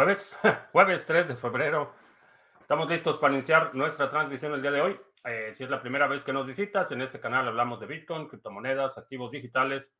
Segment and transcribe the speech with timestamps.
[0.00, 0.34] jueves,
[0.72, 1.92] jueves 3 de febrero.
[2.58, 4.98] Estamos listos para iniciar nuestra transmisión el día de hoy.
[5.24, 8.26] Eh, si es la primera vez que nos visitas, en este canal hablamos de Bitcoin,
[8.26, 9.94] criptomonedas, activos digitales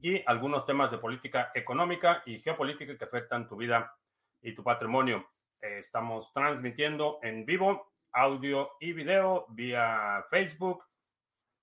[0.00, 3.92] y algunos temas de política económica y geopolítica que afectan tu vida
[4.40, 5.28] y tu patrimonio.
[5.60, 10.84] Eh, estamos transmitiendo en vivo audio y video vía Facebook,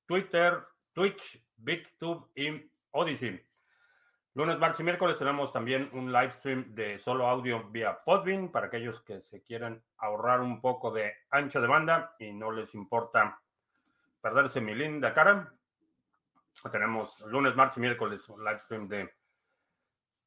[0.06, 0.61] Twitter,
[0.92, 3.46] Twitch, BitTube y Odyssey.
[4.37, 8.68] Lunes, martes y miércoles tenemos también un live stream de solo audio vía Podbean para
[8.68, 13.42] aquellos que se quieran ahorrar un poco de ancho de banda y no les importa
[14.21, 15.51] perderse mi linda cara.
[16.71, 19.11] Tenemos lunes, martes y miércoles un live stream de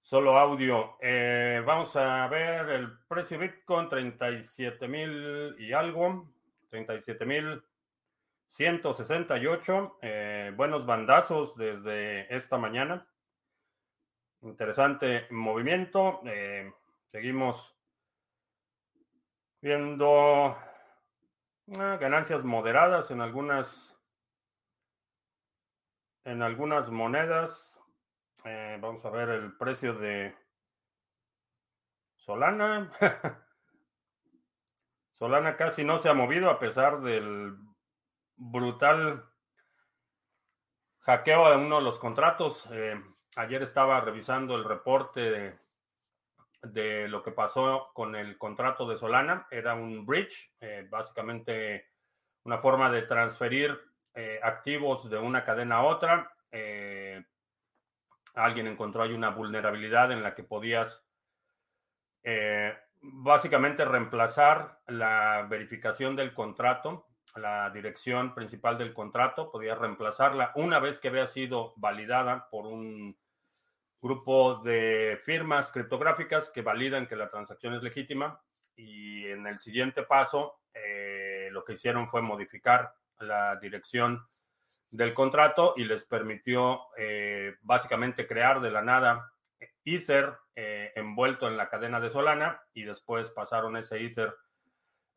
[0.01, 0.97] solo audio.
[1.01, 6.29] Eh, vamos a ver el precio Bitcoin 37 mil y algo,
[6.69, 7.63] 37 mil
[8.49, 9.99] 168.
[10.03, 13.07] Eh, buenos bandazos desde esta mañana.
[14.43, 16.21] Interesante movimiento.
[16.25, 16.73] Eh,
[17.09, 17.77] seguimos
[19.61, 20.57] viendo
[21.79, 23.99] ah, ganancias moderadas en algunas
[26.25, 27.79] en algunas monedas.
[28.45, 30.35] Eh, vamos a ver el precio de
[32.17, 32.91] Solana.
[35.13, 37.59] Solana casi no se ha movido a pesar del
[38.37, 39.31] brutal
[41.01, 42.67] hackeo de uno de los contratos.
[42.73, 42.99] Eh,
[43.37, 45.59] ayer estaba revisando el reporte
[46.63, 49.47] de, lo que pasó con el contrato de Solana.
[49.51, 51.89] Era un bridge, eh, básicamente
[52.45, 53.79] una forma de transferir
[54.15, 56.33] eh, activos de una cadena a otra.
[56.51, 57.25] Eh,
[58.35, 61.07] alguien encontró ahí una vulnerabilidad en la que podías
[63.01, 70.53] básicamente reemplazar la verificación del contrato la dirección principal del contrato, podía reemplazarla.
[70.55, 73.17] Una vez que había sido validada por un
[74.01, 78.41] grupo de firmas criptográficas que validan que la transacción es legítima
[78.75, 84.27] y en el siguiente paso eh, lo que hicieron fue modificar la dirección
[84.91, 89.33] del contrato y les permitió eh, básicamente crear de la nada
[89.85, 94.35] Ether eh, envuelto en la cadena de Solana y después pasaron ese Ether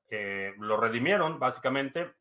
[0.09, 2.13] lo redimieron básicamente,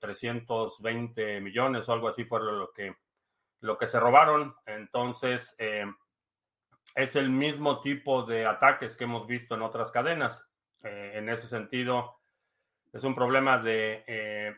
[0.00, 2.94] 320 eh, millones o algo así fue lo que,
[3.60, 4.54] lo que se robaron.
[4.66, 5.86] Entonces, eh,
[6.94, 10.46] es el mismo tipo de ataques que hemos visto en otras cadenas.
[10.82, 12.18] Eh, en ese sentido,
[12.92, 14.54] es un problema de,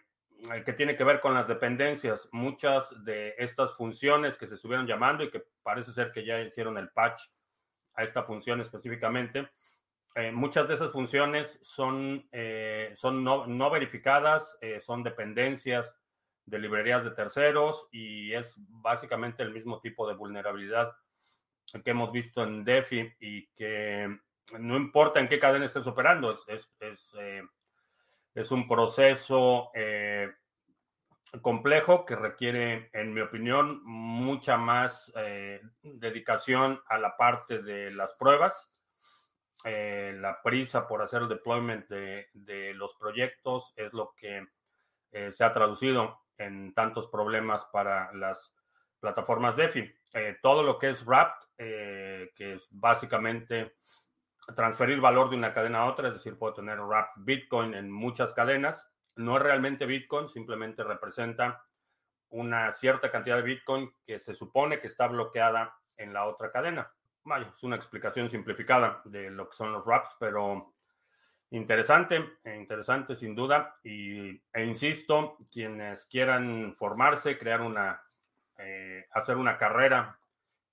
[0.65, 2.29] que tiene que ver con las dependencias.
[2.33, 6.79] Muchas de estas funciones que se estuvieron llamando y que parece ser que ya hicieron
[6.79, 7.23] el patch
[7.95, 9.51] a esta función específicamente,
[10.17, 15.97] eh, muchas de esas funciones son, eh, son no, verificadas, eh, son dependencias
[16.45, 20.93] de librerías de terceros y es básicamente el mismo tipo de vulnerabilidad
[21.85, 24.19] que hemos visto en DeFi y que
[24.59, 27.17] no importa en qué cadena estés operando, es, es,
[28.35, 29.71] es un proceso
[31.41, 35.13] complejo que requiere, en mi opinión, mucha más
[35.83, 38.70] dedicación a la parte de las pruebas
[39.65, 44.47] eh, la prisa por hacer el deployment de, los proyectos es lo que
[45.13, 48.57] eh, se ha traducido en tantos problemas para las
[48.99, 49.93] plataformas DeFi.
[50.15, 53.77] Eh, todo lo que es Wrapped, que es básicamente
[54.57, 58.33] transferir valor de una cadena a otra, es decir, puedo tener Wrapped Bitcoin en muchas
[58.33, 61.63] cadenas, no es realmente Bitcoin, simplemente representa
[62.31, 66.91] una cierta cantidad de Bitcoin que se supone que está bloqueada en la otra cadena
[67.25, 70.75] vaya, es una explicación simplificada de lo que son los wraps, pero
[71.51, 73.79] interesante, interesante sin duda.
[73.83, 78.03] Y, e insisto, quienes quieran formarse, crear una,
[78.59, 80.19] eh, hacer una carrera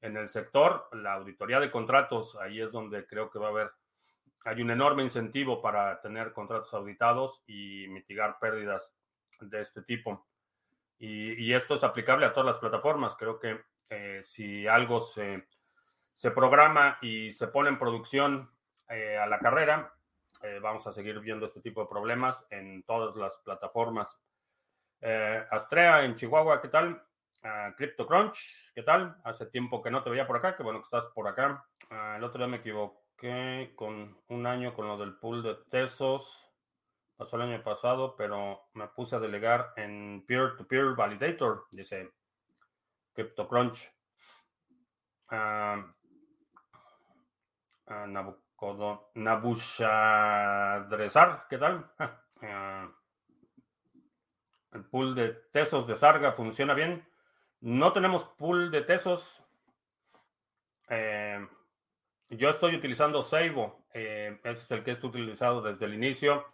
[0.01, 3.71] en el sector, la auditoría de contratos, ahí es donde creo que va a haber,
[4.45, 8.95] hay un enorme incentivo para tener contratos auditados y mitigar pérdidas
[9.41, 10.27] de este tipo.
[10.99, 13.15] Y, esto es aplicable a todas las plataformas.
[13.15, 15.47] Creo que eh, si algo se
[16.17, 18.49] se programa y se pone en producción
[18.89, 19.93] eh, a la carrera.
[20.41, 24.19] Eh, vamos a seguir viendo este tipo de problemas en todas las plataformas.
[24.99, 27.03] Eh, Astrea en Chihuahua, ¿qué tal?
[27.43, 29.15] Uh, CryptoCrunch, ¿qué tal?
[29.23, 31.63] Hace tiempo que no te veía por acá, que bueno que estás por acá.
[31.91, 36.51] Ah, el otro día me equivoqué con un año con lo del pool de Tesos.
[37.15, 42.11] Pasó el año pasado, pero me puse a delegar en Peer-to-Peer Validator, dice
[43.13, 43.93] CryptoCrunch.
[45.29, 45.96] Uh,
[49.15, 51.89] Nabuchadrezar, ¿qué tal?
[52.41, 52.91] Ah,
[54.73, 57.07] el pool de tesos de Sarga funciona bien.
[57.61, 59.41] No tenemos pool de tesos.
[60.89, 61.47] Eh,
[62.29, 63.85] yo estoy utilizando Seibo.
[63.93, 66.45] ese es el que está utilizado desde el inicio.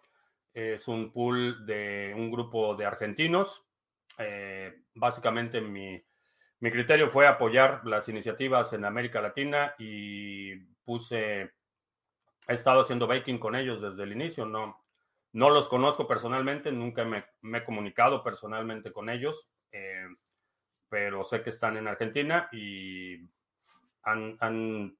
[0.53, 3.65] Es un pool de un grupo de argentinos.
[4.93, 5.99] básicamente mi,
[6.63, 10.55] mi criterio fue apoyar las iniciativas en América Latina y
[10.85, 14.45] puse he estado haciendo baking con ellos desde el inicio.
[14.45, 14.81] No,
[15.33, 17.25] no los conozco personalmente, nunca me,
[17.57, 20.07] he comunicado personalmente con ellos, eh,
[20.87, 23.29] pero sé que están en Argentina y
[24.03, 24.97] han, han,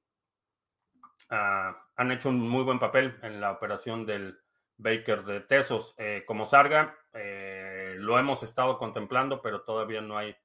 [1.30, 4.38] ah, han, hecho un muy buen papel en la operación del
[4.76, 5.94] Baker de Tesos.
[5.96, 10.36] Eh, como Sarga, eh, lo hemos estado contemplando, pero todavía no hay,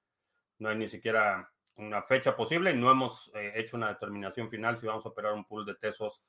[0.59, 5.06] no hay ni siquiera una fecha posible no hemos hecho una determinación final si vamos
[5.06, 6.21] a operar un pool de Tesos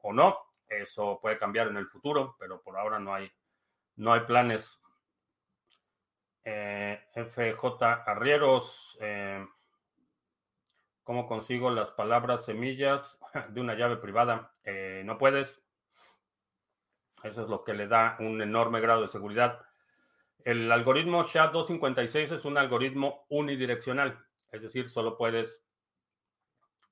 [0.00, 0.38] o no.
[0.68, 3.30] Eso puede cambiar en el futuro, pero por ahora no hay,
[3.96, 4.80] no hay planes.
[6.44, 9.46] Eh, FJ Arrieros, eh,
[11.02, 13.18] ¿cómo consigo las palabras semillas
[13.50, 14.54] de una llave privada?
[14.64, 15.64] Eh, no puedes.
[17.22, 19.64] Eso es lo que le da un enorme grado de seguridad.
[20.48, 24.18] El algoritmo SHA-256 es un algoritmo unidireccional,
[24.50, 25.68] es decir, solo puedes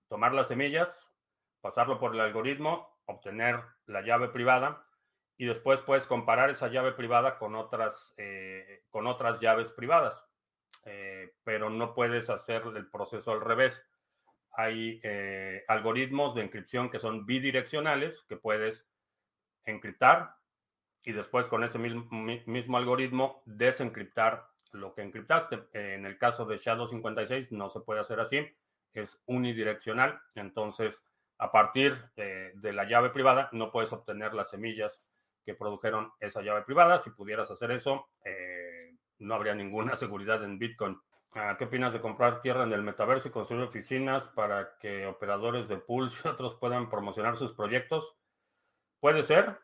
[0.09, 1.11] tomar las semillas,
[1.63, 4.87] pasarlo por el algoritmo obtener la llave privada
[5.39, 10.29] y después puedes comparar esa llave privada con otras, eh, con otras llaves privadas,
[10.85, 13.83] eh, pero no puedes hacer el proceso al revés.
[14.51, 18.87] Hay eh, algoritmos de encripción que son bidireccionales que puedes
[19.65, 20.37] encriptar
[21.07, 25.61] y después con ese mismo, mismo algoritmo desencriptar lo que encriptaste.
[25.73, 28.45] En el caso de Shadow 56 no se puede hacer así,
[28.93, 31.07] es unidireccional, entonces
[31.39, 35.05] a partir de, la llave privada no puedes obtener las semillas
[35.45, 36.99] que produjeron esa llave privada.
[36.99, 40.99] Si pudieras hacer eso, eh, no habría ninguna seguridad en Bitcoin.
[41.35, 45.69] Ah, ¿Qué opinas de comprar tierra en el metaverso y construir oficinas para que operadores
[45.69, 48.17] de pools y otros puedan promocionar sus proyectos?
[48.99, 49.61] Puede ser.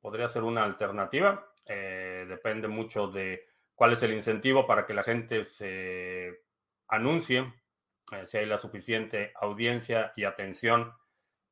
[0.00, 1.52] Podría ser una alternativa.
[1.66, 6.44] Eh, depende mucho de cuál es el incentivo para que la gente se
[6.88, 7.52] anuncie
[8.12, 10.94] eh, si hay la suficiente audiencia y atención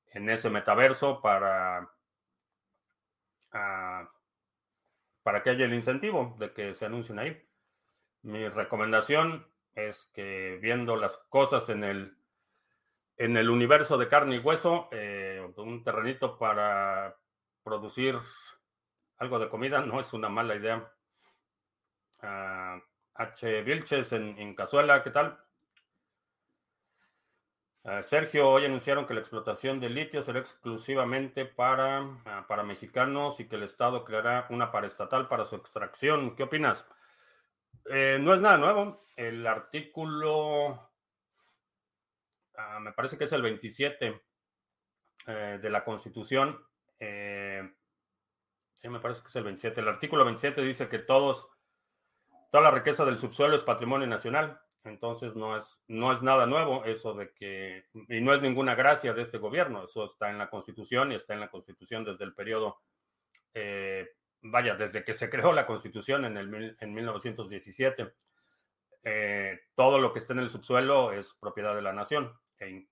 [0.07, 1.91] en ese metaverso para,
[3.53, 4.11] ah,
[5.23, 7.47] para que haya el incentivo de que se anuncien ahí.
[8.23, 12.17] Mi recomendación es que viendo las cosas en el,
[13.19, 17.17] en el universo de carne y hueso, eh, un terrenito para
[17.67, 18.17] producir
[19.19, 20.89] algo de comida no es una mala idea.
[22.21, 22.81] Ah,
[23.15, 23.63] H.
[23.63, 25.37] Vilches en, en Cazuela, ¿qué tal?
[27.83, 33.41] Ah, Sergio, hoy anunciaron que la explotación de litio será exclusivamente para, ah, para mexicanos
[33.41, 36.37] y que el Estado creará una paraestatal para su extracción.
[36.37, 36.89] ¿Qué opinas?
[37.91, 39.05] Eh, no es nada nuevo.
[39.17, 40.93] El artículo,
[42.81, 44.23] me parece que es el 27
[45.27, 46.65] eh, de la Constitución.
[46.99, 47.46] Eh,
[48.85, 49.81] me parece que es el 27.
[49.81, 51.49] El artículo 27 dice que todos,
[52.51, 54.61] toda la riqueza del subsuelo es patrimonio nacional.
[54.85, 59.13] Entonces no es, no es nada nuevo eso de que, y no es ninguna gracia
[59.15, 62.35] de este gobierno, eso está en la Constitución y está en la Constitución desde el
[62.35, 62.79] periodo,
[63.53, 64.09] eh,
[64.43, 68.15] vaya, desde que se creó la Constitución en, el, en 1917.
[69.03, 72.87] Eh, todo lo que está en el subsuelo es propiedad de la nación, e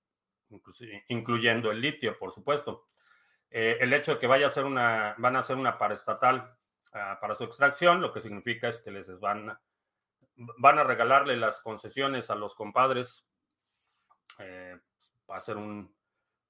[1.08, 2.86] incluyendo el litio, por supuesto.
[3.56, 6.56] Eh, el hecho de que vaya a ser una, van a hacer una paraestatal
[6.92, 9.56] uh, para su extracción, lo que significa es que les van
[10.36, 13.24] van a regalarle las concesiones a los compadres.
[14.40, 14.76] Eh,
[15.30, 15.94] va a ser un,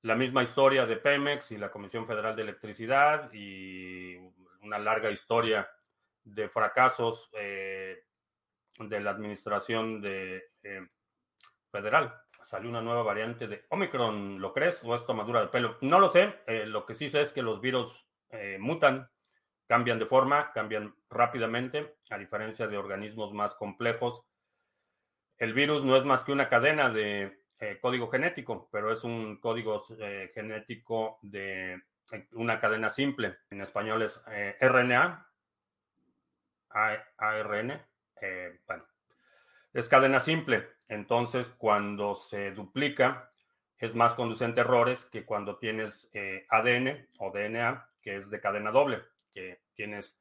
[0.01, 4.17] la misma historia de Pemex y la Comisión Federal de Electricidad y
[4.63, 5.69] una larga historia
[6.23, 8.03] de fracasos eh,
[8.79, 10.43] de la administración de,
[11.71, 12.15] federal.
[12.45, 14.83] Salió una nueva variante de Omicron, ¿lo crees?
[14.85, 15.79] ¿O es tomadura de pelo?
[15.81, 16.41] No lo sé.
[16.67, 17.93] lo que sí sé es que los virus
[18.59, 19.09] mutan
[19.67, 24.25] cambian de forma, cambian rápidamente, a diferencia de organismos más complejos.
[25.39, 29.39] El virus no es más que una cadena de eh, código genético, pero es un
[29.39, 31.83] código eh, genético de
[32.13, 33.39] eh, una cadena simple.
[33.51, 34.23] En español es
[34.61, 35.29] RNA,
[36.69, 37.87] ARN.
[38.67, 38.87] bueno,
[39.73, 40.74] es cadena simple.
[40.89, 43.31] Entonces, cuando se duplica,
[43.79, 46.11] es más conducente a errores que cuando tienes
[46.49, 49.03] ADN o DNA, que es de cadena doble
[49.35, 50.19] que tienes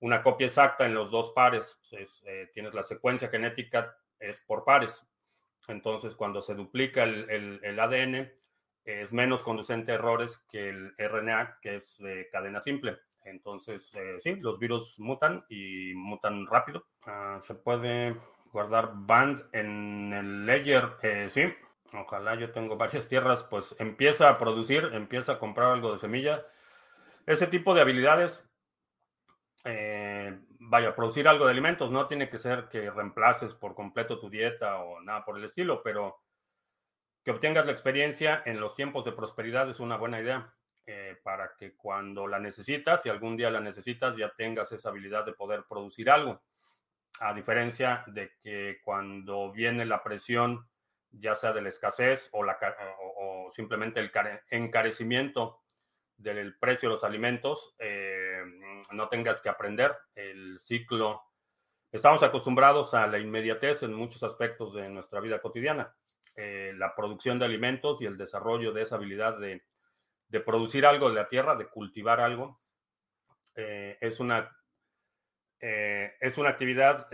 [0.00, 1.80] una copia exacta en los dos pares.
[1.92, 5.06] Eh, tienes la secuencia genética, es por pares.
[5.68, 8.30] Entonces, cuando se duplica el, ADN,
[8.84, 12.98] es menos conducente a errores que el RNA, que es de cadena simple.
[13.24, 16.86] Entonces, eh, sí, los virus mutan y mutan rápido.
[17.04, 18.16] Ah, se puede
[18.56, 21.42] guardar band en el ledger, eh, sí.
[21.92, 26.42] Ojalá yo tengo varias tierras, pues empieza a producir, empieza a comprar algo de semilla.
[27.26, 28.50] Ese tipo de habilidades,
[29.64, 34.30] eh, vaya, producir algo de alimentos, no tiene que ser que reemplaces por completo tu
[34.30, 36.22] dieta o nada por el estilo, pero
[37.22, 40.54] que obtengas la experiencia en los tiempos de prosperidad es una buena idea
[40.86, 45.26] eh, para que cuando la necesitas, si algún día la necesitas, ya tengas esa habilidad
[45.26, 46.40] de poder producir algo.
[47.20, 50.68] A diferencia de que cuando viene la presión,
[51.10, 52.58] ya sea de la escasez o, la,
[53.18, 54.10] o, simplemente el
[54.50, 55.62] encarecimiento
[56.16, 58.42] del precio de los alimentos, eh,
[58.92, 61.22] no tengas que aprender el ciclo.
[61.92, 65.94] Estamos acostumbrados a la inmediatez en muchos aspectos de nuestra vida cotidiana.
[66.34, 69.62] Eh, la producción de alimentos y el desarrollo de esa habilidad de,
[70.44, 72.60] producir algo de la tierra, de cultivar algo,
[73.54, 74.54] eh, es, una,
[75.68, 77.08] eh, es una actividad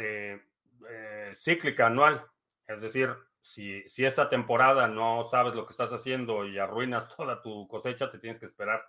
[1.34, 2.26] cíclica anual.
[2.66, 7.40] Es decir, si, si esta temporada no sabes lo que estás haciendo y arruinas toda
[7.40, 8.84] tu cosecha, te tienes que esperar,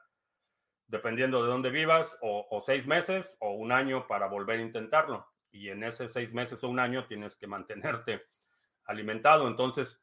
[0.87, 5.25] dependiendo de dónde vivas, o, o seis meses o un año para volver a intentarlo.
[5.49, 8.21] Y en ese seis meses o un año tienes que mantenerte
[8.85, 9.47] alimentado.
[9.47, 10.02] Entonces,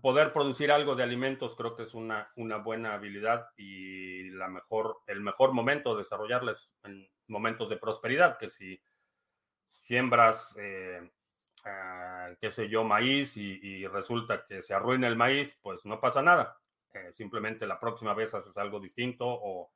[0.00, 4.98] poder producir algo de alimentos creo que es una, una buena habilidad y la mejor,
[5.06, 8.80] el mejor momento de desarrollarles en momentos de prosperidad, que si
[9.66, 11.10] siembras, eh,
[11.64, 16.22] ah, qué sé yo, maíz y, resulta que se arruina el maíz, pues no pasa
[16.22, 16.58] nada.
[16.92, 19.70] Eh, simplemente la próxima vez haces algo distinto o,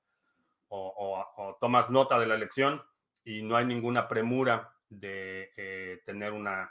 [1.61, 2.83] tomas nota de la lección
[3.25, 6.71] y no hay ninguna premura de eh, tener una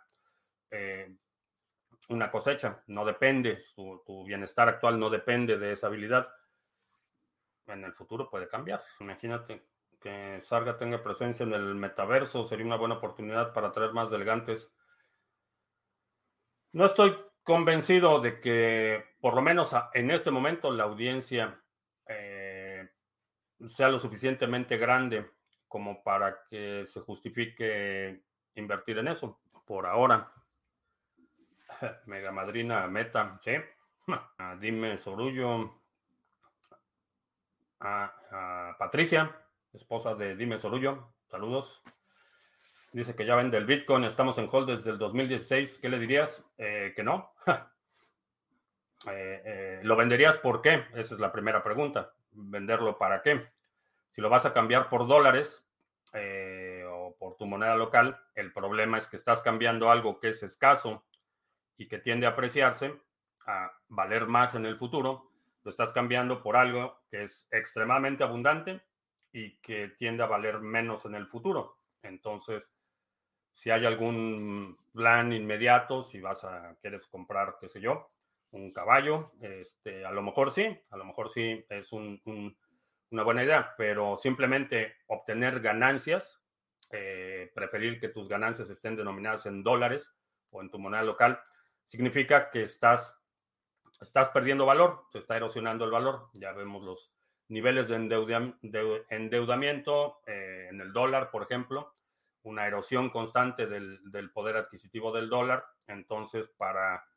[2.10, 6.32] una cosecha, no depende, tu, bienestar actual no depende de esa habilidad.
[7.68, 8.82] En el futuro puede cambiar.
[9.00, 9.68] Imagínate
[10.00, 14.74] que Sarga tenga presencia en el metaverso, sería una buena oportunidad para traer más delegantes.
[16.72, 21.62] No estoy convencido de que, por lo menos en este momento, la audiencia
[22.08, 22.90] eh,
[23.66, 25.30] sea lo suficientemente grande
[25.68, 28.22] como para que se justifique
[28.56, 29.42] invertir en eso.
[29.66, 30.32] Por ahora.
[32.06, 33.54] Mega Madrina Meta, sí.
[34.38, 35.82] Ah, dime Sorullo.
[37.80, 39.36] A, Patricia,
[39.74, 41.14] esposa de Dime Sorullo.
[41.30, 41.84] Saludos.
[42.94, 44.06] Dice que ya vende el Bitcoin.
[44.06, 45.80] Estamos en hold desde el 2016.
[45.80, 46.46] ¿Qué le dirías?
[46.58, 47.34] Eh, que no.
[49.06, 50.84] Eh, eh, ¿Lo venderías por qué?
[50.96, 52.14] Esa es la primera pregunta.
[52.32, 53.48] ¿Venderlo para qué?
[54.10, 55.64] Si lo vas a cambiar por dólares
[56.90, 61.07] o por tu moneda local, el problema es que estás cambiando algo que es escaso
[61.78, 63.00] y que tiende a apreciarse,
[63.46, 65.32] a valer más en el futuro,
[65.64, 68.82] lo estás cambiando por algo que es extremadamente abundante
[69.32, 71.78] y que tiende a valer menos en el futuro.
[72.02, 72.74] Entonces,
[73.52, 78.12] si hay algún plan inmediato, si vas a, quieres comprar, qué sé yo,
[78.52, 83.74] un caballo, este, a lo mejor sí, a lo mejor sí es una buena idea,
[83.78, 86.42] pero simplemente obtener ganancias,
[86.92, 90.14] eh, preferir que tus ganancias estén denominadas en dólares
[90.52, 91.42] o en tu moneda local,
[91.88, 93.18] significa que estás,
[94.02, 96.30] estás perdiendo valor, se está erosionando el valor.
[96.34, 97.12] Ya vemos los
[97.48, 97.96] niveles de,
[99.10, 101.96] endeudamiento eh, en el dólar, por ejemplo,
[102.44, 105.66] una erosión constante del, poder adquisitivo del dólar.
[105.88, 107.08] Entonces, para,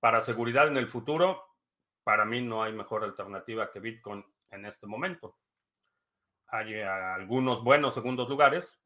[0.00, 1.44] para seguridad en el futuro,
[2.02, 5.38] para mí no hay mejor alternativa que Bitcoin en este momento.
[6.48, 8.82] Hay eh, algunos buenos segundos lugares,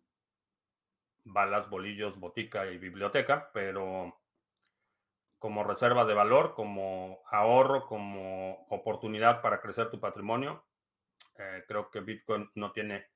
[1.24, 4.21] balas, bolillos, botica y biblioteca, pero
[5.42, 10.64] como reserva de valor, como ahorro, como oportunidad para crecer tu patrimonio.
[11.36, 13.08] Eh, creo que Bitcoin no tiene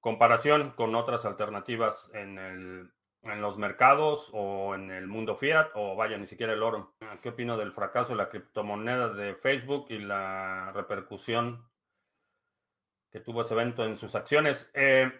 [0.00, 2.90] comparación con otras alternativas en, el,
[3.24, 6.94] en los mercados o en el mundo fiat o vaya, ni siquiera el oro.
[7.20, 11.68] ¿Qué opino del fracaso de la criptomoneda de Facebook y la repercusión
[13.10, 14.70] que tuvo ese evento en sus acciones?
[14.72, 15.12] Eh,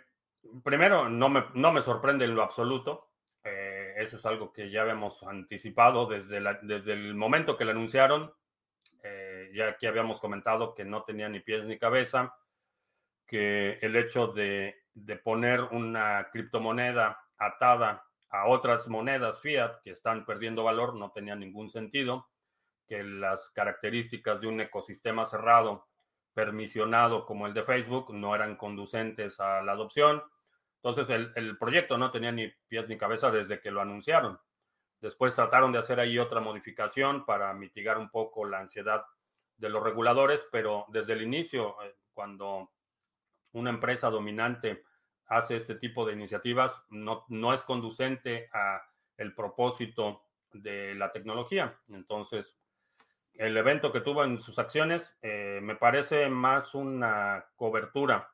[0.62, 3.10] primero, no me, no me sorprende en lo absoluto
[4.04, 8.32] eso es algo que ya habíamos anticipado desde, desde el momento que lo anunciaron.
[9.02, 12.34] Eh, ya aquí habíamos comentado que no tenía ni pies ni cabeza,
[13.26, 20.24] que el hecho de, de poner una criptomoneda atada a otras monedas fiat que están
[20.24, 22.28] perdiendo valor no tenía ningún sentido,
[22.86, 25.88] que las características de un ecosistema cerrado
[26.34, 30.22] permisionado como el de Facebook no eran conducentes a la adopción
[30.84, 34.38] entonces el, proyecto no tenía ni pies ni cabeza desde que lo anunciaron.
[35.00, 39.02] Después trataron de hacer ahí otra modificación para mitigar un poco la ansiedad
[39.56, 42.70] de los reguladores, pero desde el inicio, eh, cuando
[43.54, 44.84] una empresa dominante
[45.28, 48.82] hace este tipo de iniciativas, no, no es conducente a
[49.16, 51.80] el propósito de la tecnología.
[51.88, 52.60] Entonces,
[53.32, 58.33] el evento que tuvo en sus acciones eh, me parece más una cobertura.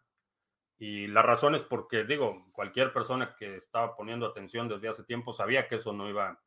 [0.80, 5.34] Y la razón es porque, digo, cualquier persona que estaba poniendo atención desde hace tiempo
[5.34, 6.40] sabía que eso no iba,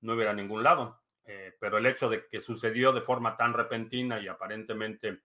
[0.00, 1.00] no iba a ningún lado.
[1.24, 5.22] Eh, pero el hecho de que sucedió de forma tan repentina y aparentemente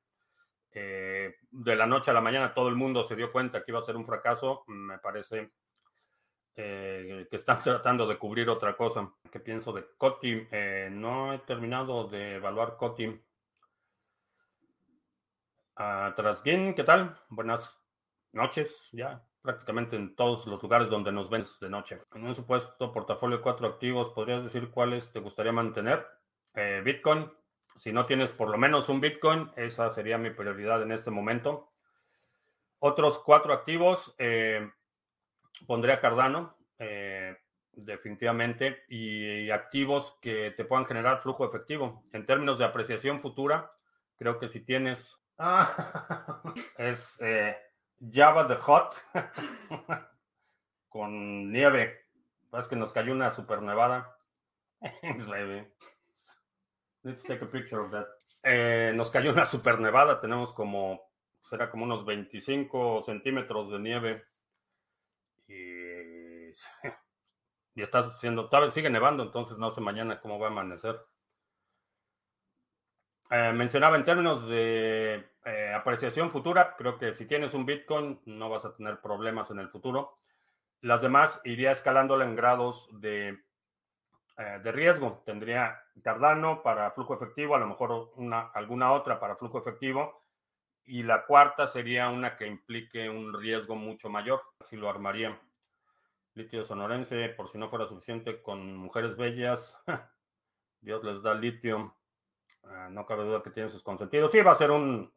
[0.69, 3.79] eh, de la noche a la mañana todo el mundo se dio cuenta que iba
[3.79, 5.53] a ser un fracaso, me parece
[6.55, 9.11] eh, que están tratando de cubrir otra cosa.
[9.31, 10.47] ¿Qué pienso de Coti?
[10.91, 13.07] No he terminado de evaluar Coti.
[15.75, 17.19] Uh, Trasguin, ¿qué tal?
[17.29, 17.82] Buenas
[18.33, 21.99] noches, ya prácticamente en todos los lugares donde nos ven de noche.
[22.15, 26.07] En un supuesto portafolio de cuatro activos, ¿podrías decir cuáles te gustaría mantener?
[26.55, 27.29] Eh, Bitcoin.
[27.75, 31.71] Si no tienes por lo menos un Bitcoin, esa sería mi prioridad en este momento.
[32.79, 34.69] Otros cuatro activos, eh,
[35.67, 37.35] pondría Cardano, eh,
[37.71, 42.03] definitivamente, y, activos que te puedan generar flujo efectivo.
[42.13, 43.69] En términos de apreciación futura,
[44.17, 45.17] creo que si tienes...
[46.77, 47.57] es eh,
[47.99, 48.93] Java the Hot
[50.89, 52.07] con nieve.
[52.51, 54.15] Es que nos cayó una super nevada.
[57.03, 58.07] Let's take a picture of that.
[58.43, 60.21] Eh, nos cayó una super nevada.
[60.21, 61.01] Tenemos como,
[61.41, 64.23] será como unos 25 centímetros de nieve
[65.47, 66.49] y,
[67.75, 70.99] y está haciendo, todavía sigue nevando, entonces no sé mañana cómo va a amanecer.
[73.35, 78.47] Eh, mencionaba en términos de eh, apreciación futura, creo que si tienes un Bitcoin no
[78.47, 80.19] vas a tener problemas en el futuro.
[80.81, 83.39] Las demás iría escalándola en grados de,
[84.37, 85.23] eh, de riesgo.
[85.25, 90.21] Tendría Cardano para flujo efectivo, a lo mejor una, alguna otra para flujo efectivo
[90.85, 95.41] y la cuarta sería una que implique un riesgo mucho mayor, así lo armaría.
[96.35, 99.75] Litio sonorense, por si no fuera suficiente, con mujeres bellas,
[100.81, 101.95] Dios les da litio.
[102.65, 104.31] Ah, no cabe duda que tiene sus consentidos.
[104.31, 105.11] Sí, va a ser un,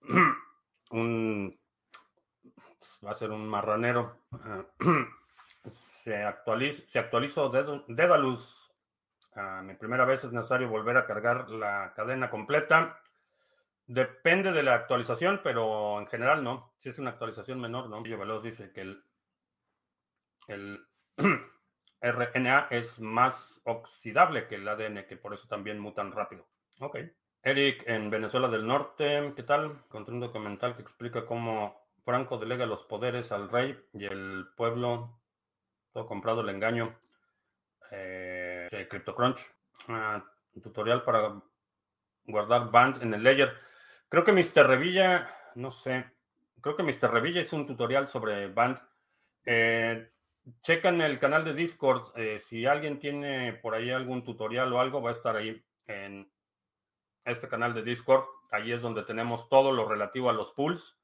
[0.90, 1.58] un
[3.04, 4.18] va a ser un marranero.
[4.32, 4.64] Ah,
[5.70, 8.60] se actualiza, se actualizó Dedalus.
[9.36, 13.00] Uh, mi primera vez es necesario volver a cargar la cadena completa.
[13.86, 16.72] Depende de la actualización, pero en general no.
[16.78, 18.02] Si es una actualización menor, no.
[18.02, 19.04] Veloz dice que el,
[20.46, 20.86] el
[22.12, 26.46] RNA es más oxidable que el ADN, que por eso también mutan rápido.
[26.80, 26.98] Ok.
[27.42, 29.82] Eric, en Venezuela del Norte, ¿qué tal?
[29.86, 35.20] Encontré un documental que explica cómo Franco delega los poderes al rey y el pueblo,
[35.92, 36.98] todo comprado el engaño.
[37.90, 39.40] Eh, CryptoCrunch.
[39.88, 40.24] Ah,
[40.62, 41.40] tutorial para
[42.24, 43.52] guardar band en el layer.
[44.08, 44.66] Creo que Mr.
[44.66, 46.06] Revilla, no sé,
[46.60, 47.10] creo que Mr.
[47.10, 48.78] Revilla es un tutorial sobre Band.
[49.44, 50.10] Eh,
[50.62, 52.12] checan el canal de Discord.
[52.16, 56.30] Eh, si alguien tiene por ahí algún tutorial o algo, va a estar ahí en
[57.24, 58.24] este canal de Discord.
[58.50, 60.98] Ahí es donde tenemos todo lo relativo a los pools.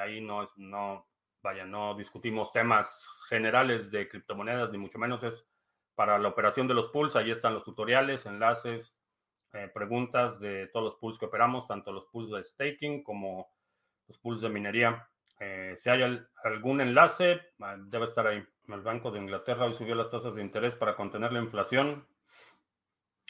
[0.00, 1.06] ahí no no,
[1.42, 5.48] vaya, no discutimos temas generales de criptomonedas, ni mucho menos es
[5.94, 7.16] para la operación de los pools.
[7.16, 8.96] Ahí están los tutoriales, enlaces,
[9.52, 13.48] eh, preguntas de todos los pools que operamos, tanto los pools de staking como
[14.08, 15.08] los pools de minería.
[15.38, 18.44] Eh, si hay algún enlace, ah, debe estar ahí.
[18.68, 22.06] El Banco de Inglaterra hoy subió las tasas de interés para contener la inflación.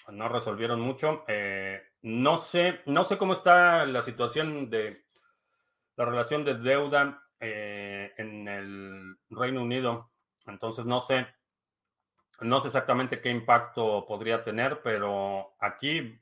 [0.08, 1.24] No resolvieron mucho.
[1.28, 5.04] Eh, no sé, no sé cómo está la situación de
[5.96, 10.10] la relación de deuda en el Reino Unido.
[10.46, 11.26] Entonces no sé
[12.40, 16.20] no sé exactamente qué impacto podría tener, pero aquí,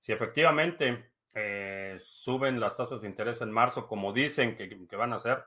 [0.00, 5.16] si efectivamente eh, suben las tasas de interés en marzo, como dicen que, van a
[5.16, 5.44] hacer,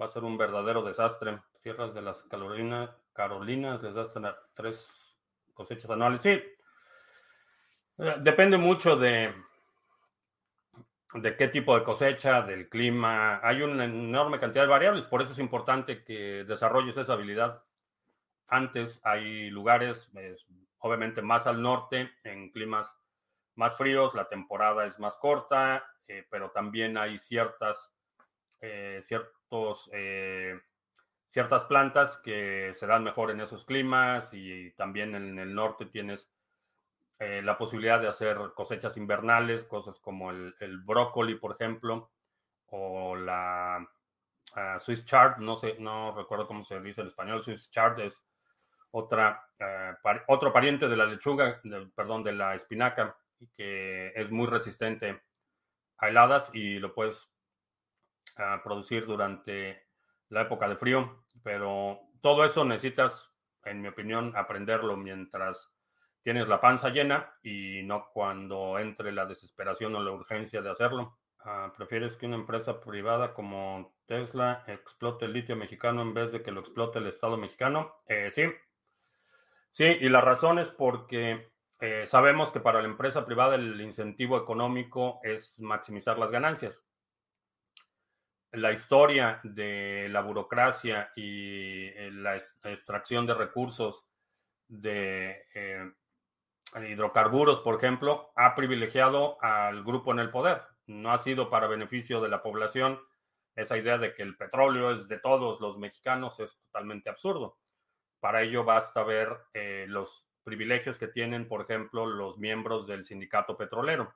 [0.00, 1.40] va a ser un verdadero desastre.
[1.62, 5.18] Tierras de las Carolinas les da hasta tres
[5.54, 6.20] cosechas anuales.
[6.20, 6.30] Sí,
[7.98, 9.34] eh, depende mucho de,
[11.14, 13.40] de qué tipo de cosecha, del clima.
[13.42, 17.62] Hay una enorme cantidad de variables, por eso es importante que desarrolles esa habilidad
[18.48, 20.12] antes hay lugares,
[20.78, 22.96] obviamente más al norte, en climas
[23.54, 27.95] más fríos, la temporada es más corta, eh, pero también hay ciertas,
[28.66, 30.60] eh, ciertos, eh,
[31.26, 36.30] ciertas plantas que se dan mejor en esos climas y también en el norte tienes
[37.18, 42.10] la posibilidad de hacer cosechas invernales, cosas como el, brócoli, por ejemplo,
[42.66, 43.88] o la
[44.54, 48.22] ah, Swiss chard, no sé, no recuerdo cómo se dice en español, Swiss chard es
[48.90, 49.94] otra, eh,
[50.28, 51.60] otro pariente de la lechuga,
[51.94, 53.16] perdón, de la espinaca,
[53.54, 55.22] que es muy resistente
[55.98, 57.30] a heladas y lo puedes
[58.36, 59.86] ah, producir durante
[60.28, 63.36] la época de frío, pero todo eso necesitas
[63.66, 65.72] en mi opinión, aprenderlo mientras
[66.22, 71.18] tienes la panza llena y no cuando entre la desesperación o la urgencia de hacerlo.
[71.40, 76.42] Ah, ¿Prefieres que una empresa privada como Tesla explote el litio mexicano en vez de
[76.42, 77.94] que lo explote el Estado mexicano?
[78.08, 78.44] Eh, sí.
[79.70, 84.38] Sí, y la razón es porque eh, sabemos que para la empresa privada el incentivo
[84.38, 86.88] económico es maximizar las ganancias.
[88.56, 94.06] La historia de la burocracia y eh, la extracción de recursos
[94.66, 95.44] de
[96.74, 100.62] hidrocarburos, por ejemplo, ha privilegiado al grupo en el poder.
[100.86, 102.98] No ha sido para beneficio de la población.
[103.54, 107.58] Esa idea de que el petróleo es de todos los mexicanos es totalmente absurdo.
[108.20, 113.54] Para ello basta ver eh, los privilegios que tienen, por ejemplo, los miembros del sindicato
[113.54, 114.14] petrolero,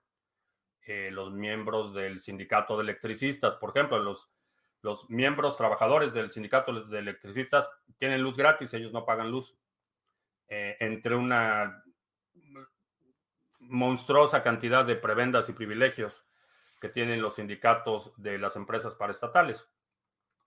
[0.86, 4.30] eh, los miembros del sindicato de electricistas, por ejemplo, los,
[4.82, 9.56] los miembros trabajadores del sindicato de electricistas tienen luz gratis, ellos no pagan luz.
[10.48, 11.84] Eh, entre una
[13.60, 16.26] monstruosa cantidad de prebendas y privilegios
[16.80, 19.70] que tienen los sindicatos de las empresas paraestatales.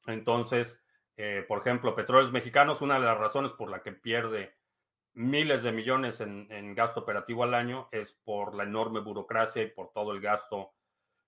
[0.08, 0.84] Entonces,
[1.16, 4.54] eh, por ejemplo, Petróleos Mexicanos, una de las razones por la que pierde
[5.14, 9.92] miles de millones en, gasto operativo al año es por la enorme burocracia y por
[9.92, 10.74] todo el gasto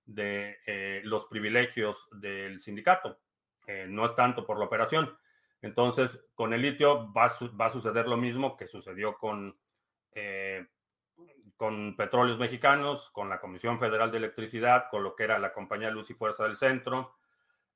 [0.05, 3.19] de eh, los privilegios del sindicato.
[3.67, 5.17] Eh, no es tanto por la operación.
[5.61, 9.57] Entonces, con el litio va, va a suceder lo mismo que sucedió con
[11.57, 15.89] con Petróleos Mexicanos, con la Comisión Federal de Electricidad, con lo que era la compañía
[15.89, 17.15] Luz y Fuerza del Centro,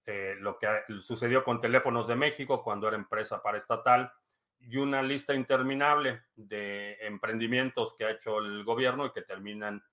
[0.05, 0.67] eh, lo que
[1.01, 4.11] sucedió con Teléfonos de México cuando era empresa paraestatal
[4.59, 9.83] y una lista interminable de emprendimientos que ha hecho el gobierno y que terminan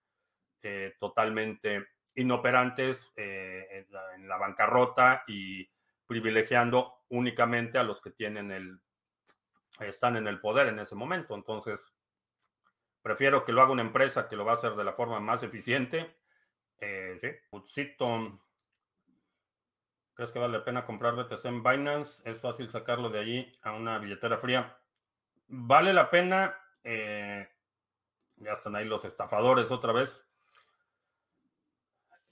[0.63, 5.69] eh, totalmente inoperantes eh, en, la, bancarrota y
[6.07, 8.81] privilegiando únicamente a los que tienen el
[9.81, 11.35] están en el poder en ese momento.
[11.35, 11.97] Entonces,
[13.07, 15.45] Prefiero que lo haga una empresa que lo va a hacer de la forma más
[15.45, 16.17] eficiente.
[16.81, 17.29] Eh, sí.
[20.17, 22.29] ¿Crees que vale la pena comprar BTC en Binance?
[22.29, 24.79] Es fácil sacarlo de allí a una billetera fría.
[25.47, 26.59] Vale la pena.
[26.85, 27.47] Eh,
[28.37, 30.27] ya están ahí los estafadores otra vez.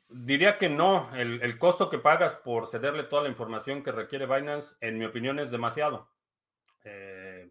[0.09, 1.15] Diría que no.
[1.15, 5.39] El, costo que pagas por cederle toda la información que requiere Binance, en mi opinión,
[5.39, 6.09] es demasiado.
[6.85, 7.51] Eh,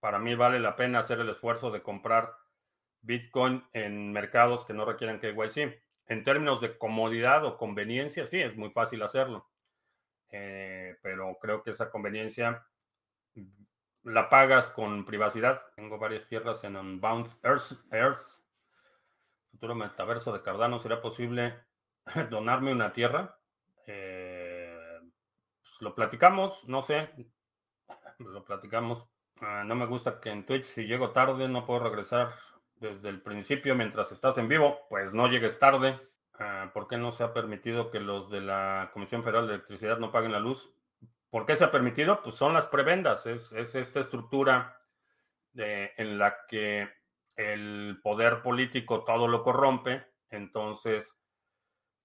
[0.00, 2.34] para mí vale la pena hacer el esfuerzo de comprar
[3.02, 5.80] Bitcoin en mercados que no requieren KYC.
[6.06, 9.48] En términos de comodidad o conveniencia, sí, es muy fácil hacerlo.
[10.30, 12.66] Eh, pero creo que esa conveniencia
[14.02, 15.64] la pagas con privacidad.
[15.74, 17.72] Tengo varias tierras en Unbound Earth.
[17.90, 18.44] Earth.
[19.50, 20.78] Futuro metaverso de Cardano.
[20.78, 21.58] ¿Será posible
[22.30, 23.38] donarme una tierra?
[23.86, 25.00] Eh,
[25.62, 27.10] pues, lo platicamos, no sé.
[28.18, 29.08] Lo platicamos.
[29.40, 32.32] Ah, no me gusta que en Twitch, si llego tarde, no puedo regresar
[32.84, 34.80] desde el principio mientras estás en vivo.
[34.90, 35.98] Pues no llegues tarde.
[36.34, 39.98] Ah, ¿Por qué no se ha permitido que los de la Comisión Federal de Electricidad
[39.98, 40.72] no paguen la luz?
[41.30, 42.22] ¿Por qué se ha permitido?
[42.22, 43.26] Pues son las prebendas.
[43.26, 44.78] Es, esta estructura
[45.54, 46.88] en la que
[47.36, 50.04] el poder político todo lo corrompe.
[50.30, 51.18] Entonces,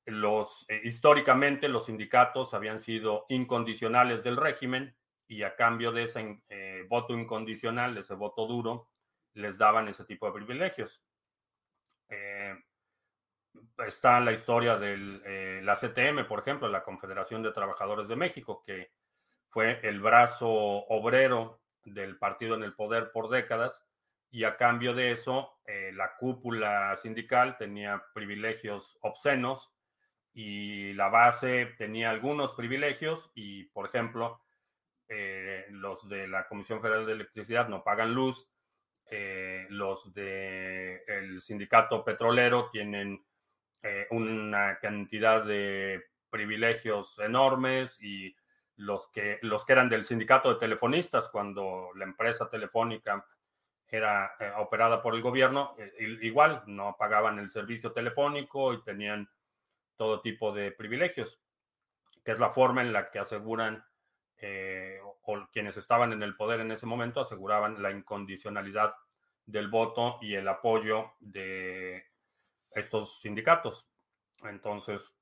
[0.06, 4.96] eh, históricamente los sindicatos habían sido incondicionales del régimen
[5.28, 8.90] y a cambio de ese eh, voto incondicional, ese voto duro,
[9.34, 11.04] les daban ese tipo de privilegios.
[12.10, 12.56] Eh,
[13.86, 18.64] está la historia de eh, la CTM, por ejemplo, la Confederación de Trabajadores de México,
[18.66, 18.92] que
[19.50, 23.84] fue el brazo obrero del partido en el poder por décadas,
[24.32, 25.58] y a cambio de eso,
[25.94, 29.74] la cúpula sindical tenía privilegios obscenos
[30.34, 34.42] y la base tenía algunos privilegios y, por ejemplo,
[35.08, 38.48] eh, los de la Comisión Federal de Electricidad no pagan luz,
[39.12, 43.24] eh, los del el sindicato petrolero tienen
[43.82, 48.36] eh, una cantidad de privilegios enormes y
[48.76, 53.26] los que, los que eran del sindicato de telefonistas cuando la empresa telefónica
[53.88, 55.76] era operada por el gobierno,
[56.22, 59.28] igual no pagaban el servicio telefónico y tenían
[59.96, 61.42] todo tipo de privilegios,
[62.24, 63.84] que es la forma en la que aseguran
[64.38, 68.94] eh, o, quienes estaban en el poder en ese momento aseguraban la incondicionalidad
[69.46, 72.04] del voto y el apoyo de
[72.72, 73.88] estos sindicatos.
[74.44, 75.18] Entonces,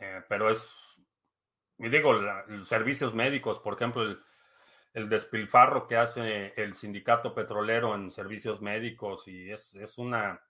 [0.00, 1.02] eh, pero es,
[1.78, 4.02] y digo, los servicios médicos, por ejemplo,
[4.92, 10.40] el, despilfarro que hace el sindicato petrolero en servicios médicos y es, es una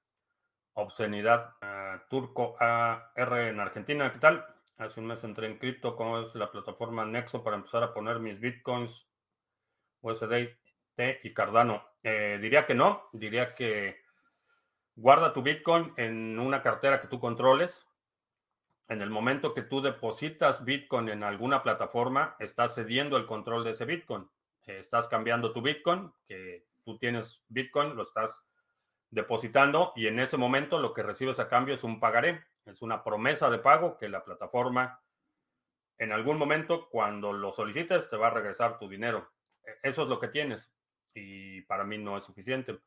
[0.74, 1.55] obscenidad.
[1.62, 4.46] Uh, Turco AR en Argentina, ¿qué tal?
[4.79, 8.19] Hace un mes entré en cripto, ¿cómo es la plataforma Nexo para empezar a poner
[8.19, 9.09] mis bitcoins?
[10.03, 11.83] USDT y Cardano.
[12.03, 13.99] Eh, diría que no, diría que
[14.95, 17.87] guarda tu Bitcoin en una cartera que tú controles.
[18.89, 23.73] En el momento que tú depositas Bitcoin en alguna plataforma, estás cediendo el control de
[23.73, 24.29] ese Bitcoin.
[24.67, 28.45] Eh, estás cambiando tu Bitcoin, que tú tienes Bitcoin, lo estás
[29.11, 33.03] depositando y en ese momento lo que recibes a cambio es un pagaré, es una
[33.03, 35.01] promesa de pago que la plataforma
[35.99, 39.33] en algún momento cuando lo solicites te va a regresar tu dinero.
[39.64, 40.73] E, eso es lo que tienes
[41.14, 42.79] y para mí no es suficiente.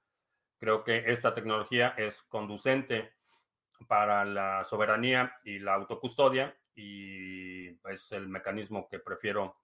[0.59, 3.13] Creo que esta tecnología es conducente
[3.87, 9.57] para la soberanía y la autocustodia y es el mecanismo que prefiero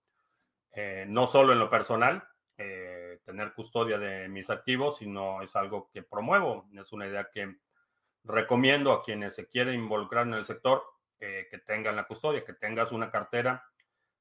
[0.72, 5.90] eh, no solo en lo personal, eh, tener custodia de mis activos, sino es algo
[5.92, 6.68] que promuevo.
[6.78, 7.56] Es una idea que
[8.24, 10.84] recomiendo a quienes se quieren involucrar en el sector
[11.20, 13.64] eh, que tengan la custodia, que tengas una cartera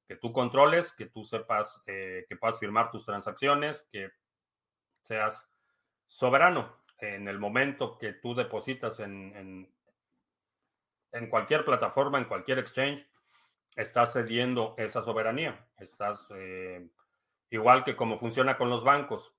[0.07, 4.11] que tú controles, que tú sepas que puedas firmar tus transacciones, que
[5.01, 5.49] seas
[6.05, 9.69] soberano en el momento que tú depositas en,
[11.11, 13.05] en, cualquier plataforma, en cualquier exchange,
[13.75, 15.67] estás cediendo esa soberanía.
[15.77, 16.89] Estás eh,
[17.49, 19.33] igual que como funciona con los bancos.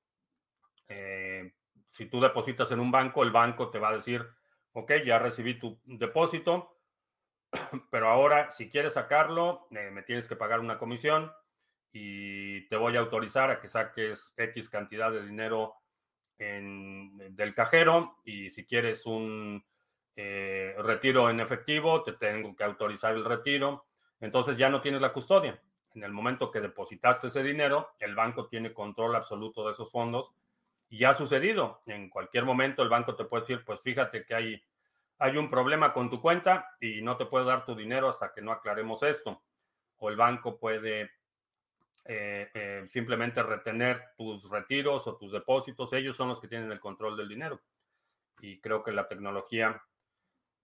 [0.89, 1.53] Eh,
[1.89, 4.27] si tú depositas en un banco, el banco te va a decir,
[4.73, 6.79] ok, ya recibí tu depósito,
[7.91, 11.33] pero ahora si quieres sacarlo, eh, me tienes que pagar una comisión
[11.93, 15.75] y te voy a autorizar a que saques X cantidad de dinero
[16.39, 19.65] del cajero y si quieres un
[20.17, 23.87] eh, retiro en efectivo, te tengo que autorizar el retiro.
[24.21, 25.61] Entonces ya no tienes la custodia.
[25.97, 30.31] En el momento que depositaste ese dinero, el banco tiene control absoluto de esos fondos
[30.91, 31.81] y ya ha sucedido.
[31.87, 34.63] En cualquier momento el banco te puede decir, pues fíjate que hay,
[35.19, 38.43] hay un problema con tu cuenta y no te puedo dar tu dinero hasta que
[38.43, 39.43] no aclaremos esto.
[39.97, 41.13] O el banco puede
[42.05, 45.95] eh, eh, simplemente retener tus retiros o tus depósitos.
[45.95, 47.63] Ellos son los que tienen el control del dinero.
[48.43, 49.83] Y creo que la tecnología,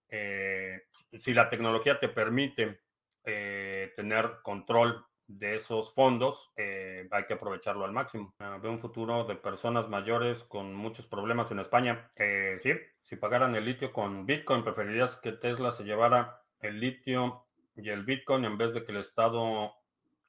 [0.09, 0.83] eh,
[1.17, 2.81] si la tecnología te permite
[3.23, 8.33] tener control de esos fondos, hay que aprovecharlo al máximo.
[8.39, 12.11] Ah, veo un futuro de personas mayores con muchos problemas en España.
[12.57, 17.89] sí, si pagaran el litio con Bitcoin, preferirías que Tesla se llevara el litio y
[17.89, 19.73] el Bitcoin en vez de que el Estado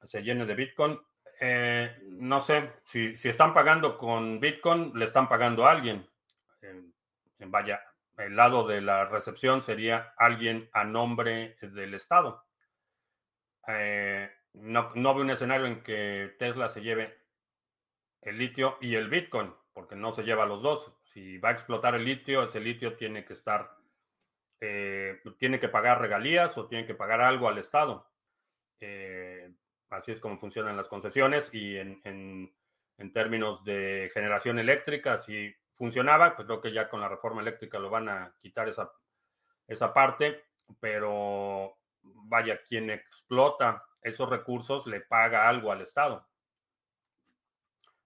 [0.03, 0.99] se llene de Bitcoin.
[1.39, 6.07] Eh, no sé, si, están pagando con Bitcoin, le están pagando a alguien.
[7.39, 7.81] vaya,
[8.17, 12.45] el lado de la recepción sería alguien a nombre del Estado.
[13.67, 14.29] Eh,
[14.61, 17.17] no, no veo un escenario en que Tesla se lleve
[18.21, 20.97] el litio y el Bitcoin, porque no se lleva los dos.
[21.03, 23.77] Si va a explotar el litio, ese litio tiene que estar,
[24.61, 28.09] eh, tiene que pagar regalías o tiene que pagar algo al Estado.
[29.89, 32.53] Así es como funcionan las concesiones y en,
[33.13, 37.89] términos de generación eléctrica, así funcionaba, pues creo que ya con la reforma eléctrica lo
[37.89, 38.91] van a quitar esa,
[39.67, 40.43] esa parte,
[40.79, 46.27] pero vaya, quien explota esos recursos le paga algo al Estado.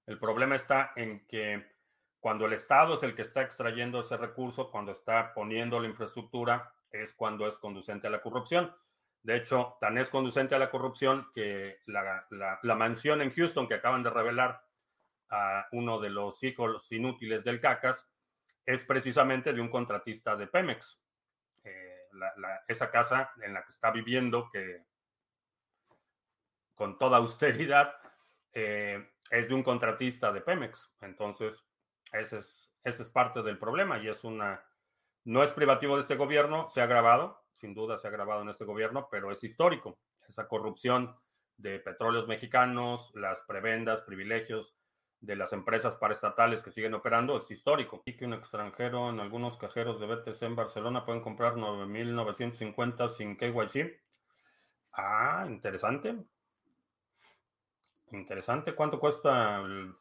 [0.07, 1.71] El problema está en que
[2.21, 6.73] cuando el Estado es el que está extrayendo ese recurso, cuando está poniendo la infraestructura,
[6.89, 8.73] es cuando es conducente a la corrupción.
[9.23, 12.25] De hecho, tan es conducente a la corrupción que la,
[12.63, 14.63] mansión en Houston que acaban de revelar
[15.29, 18.09] a uno de los hijos inútiles del CACAS
[18.65, 21.01] es precisamente de un contratista de Pemex.
[21.65, 22.07] Eh,
[22.69, 24.88] esa casa en la que está viviendo, que
[26.79, 27.93] con toda austeridad,
[28.53, 30.89] eh, es de un contratista de Pemex.
[31.01, 31.67] Entonces,
[32.13, 34.63] ese es, parte del problema y es una,
[35.25, 38.49] no es privativo de este gobierno, se ha grabado, sin duda se ha grabado en
[38.49, 39.99] este gobierno, pero es histórico.
[40.25, 41.17] Esa corrupción
[41.57, 44.77] de petróleos mexicanos, las prebendas, privilegios
[45.19, 48.03] de las empresas paraestatales que siguen operando es histórico.
[48.05, 53.35] Y que un extranjero en algunos cajeros de BTC en Barcelona pueden comprar 9.950 sin
[53.35, 53.99] KYC.
[54.93, 56.15] Ah, interesante.
[58.11, 58.73] Interesante.
[58.75, 59.95] ¿Cuánto cuesta el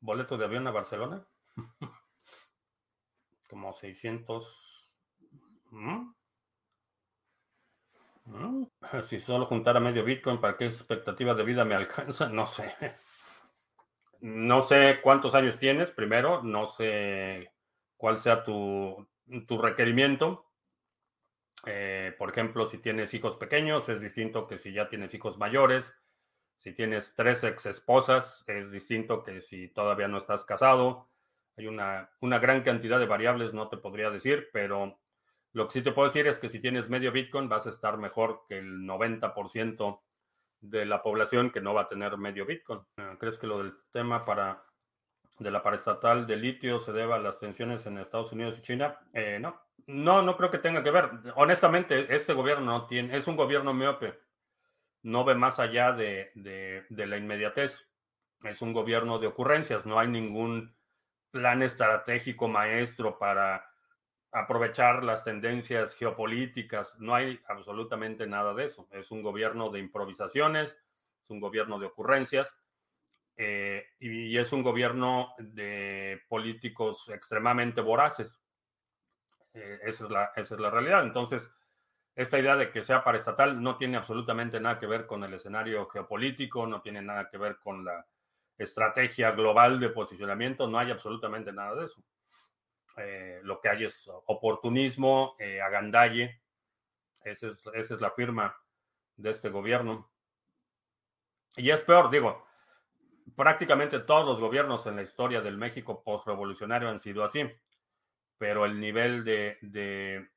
[0.00, 1.26] boleto de avión a Barcelona?
[3.48, 4.94] Como 600.
[9.02, 12.28] Si solo juntara medio Bitcoin, ¿para qué expectativa de vida me alcanza?
[12.32, 12.74] No sé.
[14.20, 16.42] No sé cuántos años tienes, primero.
[16.42, 17.52] No sé
[17.96, 19.08] cuál sea tu,
[19.48, 20.46] requerimiento.
[21.66, 25.94] Eh, por ejemplo, si tienes hijos pequeños, es distinto que si ya tienes hijos mayores.
[26.62, 31.08] Si tienes tres ex esposas, es distinto que si todavía no estás casado.
[31.56, 35.00] Hay una, una gran cantidad de variables, no te podría decir, pero
[35.54, 37.98] lo que sí te puedo decir es que si tienes medio Bitcoin vas a estar
[37.98, 40.02] mejor que el 90%
[40.60, 42.82] de la población que no va a tener medio Bitcoin.
[42.96, 44.64] Ah, ¿Crees que lo del tema para
[45.40, 49.00] de la paraestatal de litio se deba a las tensiones en Estados Unidos y China?
[49.12, 51.10] Eh, no, no, no creo que tenga que ver.
[51.34, 54.16] Honestamente, este gobierno no tiene, es un gobierno miope.
[55.02, 57.90] No ve más allá de, de la inmediatez.
[58.44, 59.86] Es un gobierno de ocurrencias.
[59.86, 60.74] No hay ningún
[61.30, 63.72] plan estratégico maestro para
[64.32, 66.98] aprovechar las tendencias geopolíticas.
[66.98, 68.88] No hay absolutamente nada de eso.
[68.90, 72.56] Es un gobierno de improvisaciones, es un gobierno de ocurrencias
[73.36, 78.42] eh, y es un gobierno de políticos extremadamente voraces.
[79.54, 81.02] Eh, esa, es la, esa es la realidad.
[81.02, 81.52] Entonces,
[82.14, 85.88] esta idea de que sea paraestatal no tiene absolutamente nada que ver con el escenario
[85.88, 88.06] geopolítico, no tiene nada que ver con la
[88.58, 92.02] estrategia global de posicionamiento, no hay absolutamente nada de eso.
[92.98, 96.42] Eh, lo que hay es oportunismo, eh, agandalle.
[97.24, 98.54] Esa es, esa es la firma
[99.16, 100.10] de este gobierno.
[101.56, 102.44] Y es peor, digo,
[103.36, 107.42] prácticamente todos los gobiernos en la historia del México postrevolucionario han sido así,
[108.36, 110.30] pero el nivel de, de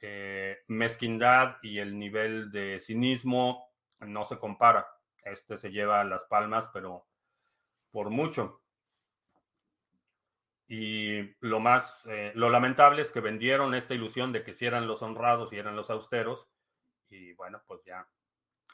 [0.00, 4.86] eh, mezquindad y el nivel de cinismo no se compara.
[5.22, 7.06] Este se lleva las palmas, pero
[7.90, 8.62] por mucho.
[10.66, 14.86] Y lo más, eh, lo lamentable es que vendieron esta ilusión de que si eran
[14.86, 16.48] los honrados y eran los austeros.
[17.08, 18.06] Y bueno, pues ya,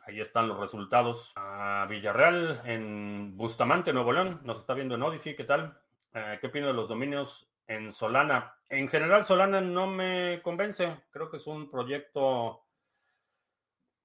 [0.04, 1.32] ahí están los resultados.
[1.36, 5.80] A Villarreal, en Bustamante, Nuevo León, nos está viendo en Odyssey, ¿qué tal?
[6.12, 8.54] Eh, ¿Qué opino de los dominios en Solana?
[8.68, 11.04] En general, Solana no me convence.
[11.10, 12.64] Creo que es un proyecto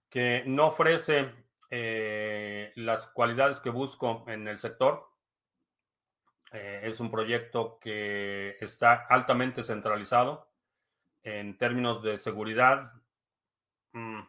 [0.09, 1.31] que no ofrece
[1.69, 5.09] eh, las cualidades que busco en el sector.
[6.51, 10.51] Eh, es un proyecto que está altamente centralizado
[11.23, 12.91] en términos de seguridad.
[13.93, 14.21] Mm,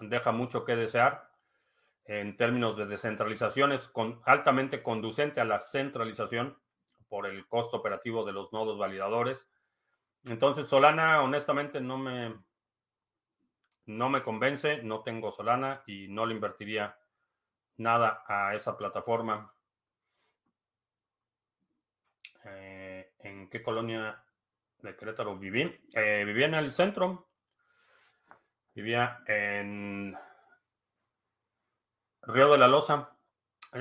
[0.00, 1.30] deja mucho que desear.
[2.06, 3.92] En términos de descentralización es
[4.24, 6.58] altamente conducente a la centralización
[7.10, 9.50] por el costo operativo de los nodos validadores.
[10.24, 12.34] Entonces Solana honestamente no me,
[13.86, 16.96] no me convence, no tengo Solana y no le invertiría
[17.76, 19.52] nada a esa plataforma.
[22.44, 24.22] Eh, ¿En qué colonia
[24.78, 25.78] de Querétaro viví?
[25.92, 27.28] Eh, vivía en el centro.
[28.74, 30.16] Vivía en
[32.22, 33.10] Río de la Loza.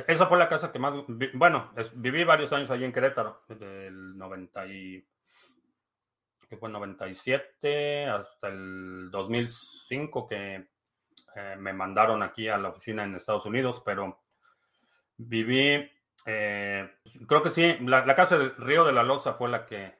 [0.07, 0.93] Esa fue la casa que más...
[1.33, 5.07] Bueno, viví varios años allí en Querétaro, del 90 y...
[6.47, 10.67] que fue 97 hasta el 2005 que
[11.35, 14.21] eh, me mandaron aquí a la oficina en Estados Unidos, pero
[15.17, 15.89] viví
[16.25, 16.87] eh,
[17.27, 19.97] creo que sí, la, casa del Río de la Loza fue la que,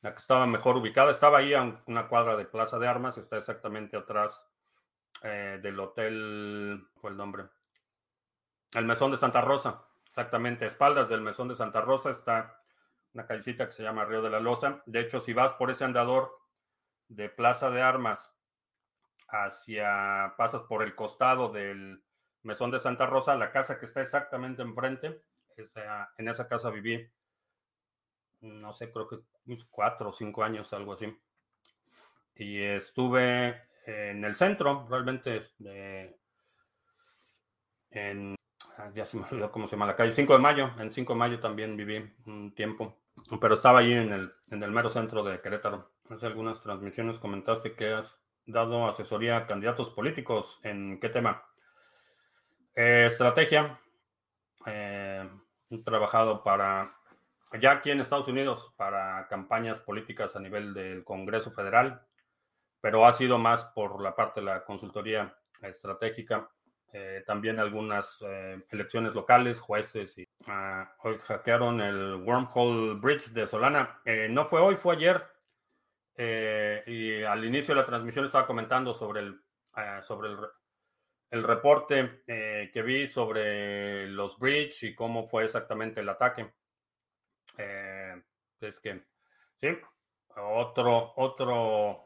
[0.00, 1.10] la que estaba mejor ubicada.
[1.10, 4.42] Estaba ahí a una cuadra de Plaza de Armas, está exactamente atrás
[5.22, 7.44] eh, del hotel, fue el nombre?
[8.74, 12.60] El Mesón de Santa Rosa, exactamente, a espaldas del Mesón de Santa Rosa está
[13.14, 14.82] una callecita que se llama Río de la Loza.
[14.84, 16.38] De hecho, si vas por ese andador
[17.08, 18.34] de Plaza de Armas
[19.28, 22.02] hacia, pasas por el costado del
[22.42, 25.22] Mesón de Santa Rosa, la casa que está exactamente enfrente
[26.18, 27.10] en esa casa viví,
[28.40, 29.18] no sé, creo que
[29.70, 31.18] cuatro o cinco años, algo así.
[32.34, 36.20] Y estuve en el centro, realmente, este,
[37.90, 38.35] en,
[38.94, 41.18] ya se me olvidó cómo se llama la calle, 5 de mayo, en 5 de
[41.18, 42.96] mayo también viví un tiempo,
[43.40, 45.90] pero estaba ahí en el, en el mero centro de Querétaro.
[46.10, 50.60] Hace algunas transmisiones comentaste que has dado asesoría a candidatos políticos.
[50.62, 51.44] ¿En qué tema?
[52.74, 53.78] Eh, estrategia.
[54.66, 55.28] Eh,
[55.68, 56.88] He trabajado para,
[57.60, 62.06] ya aquí en Estados Unidos, para campañas políticas a nivel del Congreso Federal,
[62.80, 66.48] pero ha sido más por la parte de la consultoría estratégica.
[66.92, 70.16] Eh, también algunas eh, elecciones locales, jueces.
[70.18, 74.00] Y, ah, hoy hackearon el Wormhole Bridge de Solana.
[74.04, 75.22] Eh, no fue hoy, fue ayer.
[76.86, 79.40] y al inicio de la transmisión estaba comentando sobre el,
[79.74, 80.38] ah, sobre el
[81.30, 86.52] el reporte eh, que vi sobre los bridge y cómo fue exactamente el ataque.
[87.58, 88.22] Eh,
[88.60, 89.02] es que,
[89.56, 89.68] sí,
[90.36, 92.04] otro, otro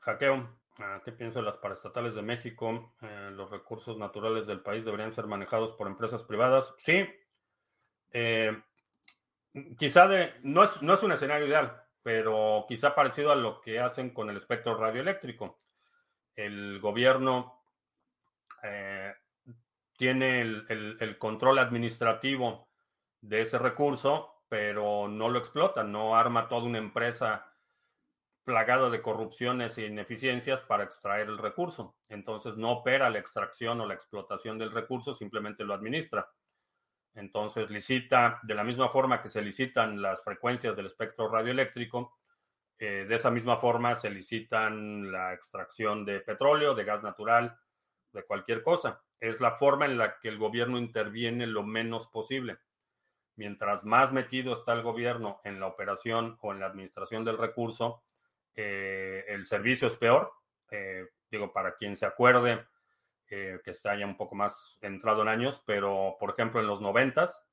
[0.00, 0.48] hackeo.
[0.78, 2.94] Ah, ¿Qué pienso de las paraestatales de México?
[3.00, 6.74] Eh, los recursos naturales del país deberían ser manejados por empresas privadas.
[6.78, 7.06] Sí,
[9.78, 13.80] quizá de, no es, no es un escenario ideal, pero quizá parecido a lo que
[13.80, 15.60] hacen con el espectro radioeléctrico.
[16.34, 17.62] El gobierno
[18.62, 19.14] eh,
[19.96, 22.68] tiene el, control administrativo
[23.20, 27.53] de ese recurso, pero no lo explota, no arma toda una empresa
[28.44, 31.96] plagada de corrupciones e ineficiencias para extraer el recurso.
[32.08, 36.30] Entonces no opera la extracción o la explotación del recurso, simplemente lo administra.
[37.14, 42.18] Entonces licita, de la misma forma que se licitan las frecuencias del espectro radioeléctrico,
[42.78, 47.56] eh, de esa misma forma se licitan la extracción de petróleo, de gas natural,
[48.12, 49.02] de cualquier cosa.
[49.20, 52.58] Es la forma en la que el gobierno interviene lo menos posible.
[53.36, 58.02] Mientras más metido está el gobierno en la operación o en la administración del recurso,
[58.54, 60.32] eh, el servicio es peor.
[60.70, 62.64] Eh, digo, para quien se acuerde,
[63.26, 67.44] que está ya un poco más entrado en años, pero por ejemplo en los noventas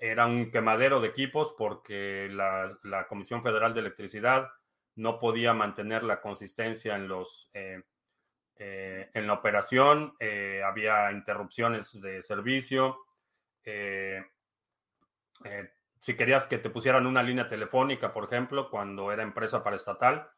[0.00, 4.48] era un quemadero de equipos porque la, Comisión Federal de Electricidad
[4.96, 7.82] no podía mantener la consistencia en los eh,
[8.60, 12.98] eh, en la operación, eh, había interrupciones de servicio.
[15.98, 20.30] Si querías que te pusieran una línea telefónica, por ejemplo, cuando era empresa paraestatal,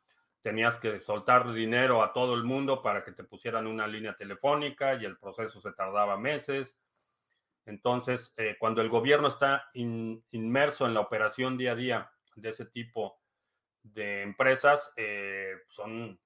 [0.42, 4.94] tenías que soltar dinero a todo el mundo para que te pusieran una línea telefónica
[4.94, 6.80] y el proceso se tardaba meses.
[7.66, 12.64] Entonces, eh, cuando el gobierno está inmerso en la operación día a día de ese
[12.66, 13.20] tipo
[13.82, 16.18] de empresas, eh, son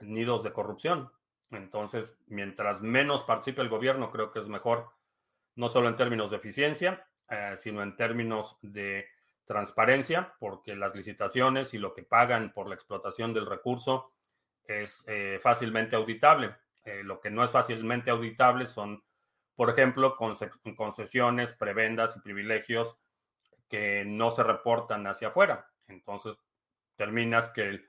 [0.00, 1.10] nidos de corrupción.
[1.50, 4.90] Entonces, mientras menos participe el gobierno, creo que es mejor,
[5.54, 9.06] no solo en términos de eficiencia, eh, sino en términos de
[9.44, 14.12] transparencia, porque las licitaciones y lo que pagan por la explotación del recurso
[14.64, 16.54] es eh, fácilmente auditable.
[16.84, 19.02] Eh, lo que no es fácilmente auditable son,
[19.56, 22.98] por ejemplo, concesiones, prebendas y privilegios
[23.68, 25.70] que no se reportan hacia afuera.
[25.86, 26.36] Entonces,
[26.96, 27.80] terminas que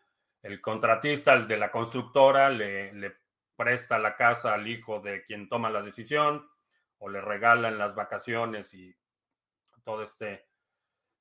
[0.41, 3.15] el, contratista, el de la constructora, le, le
[3.55, 6.49] presta la casa al hijo de quien toma la decisión
[6.97, 8.95] o le regalan las vacaciones y
[9.89, 10.45] todo este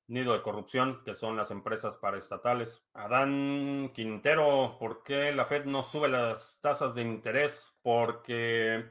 [0.09, 2.85] nido de corrupción que son las empresas paraestatales.
[2.93, 7.75] Adán Quintero, ¿por qué la Fed no sube las tasas de interés?
[7.81, 8.87] Porque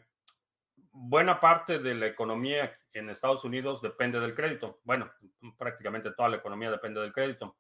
[0.91, 4.81] buena parte de la economía en Estados Unidos depende del crédito.
[4.83, 5.13] Bueno,
[5.57, 7.57] prácticamente toda la economía depende del crédito.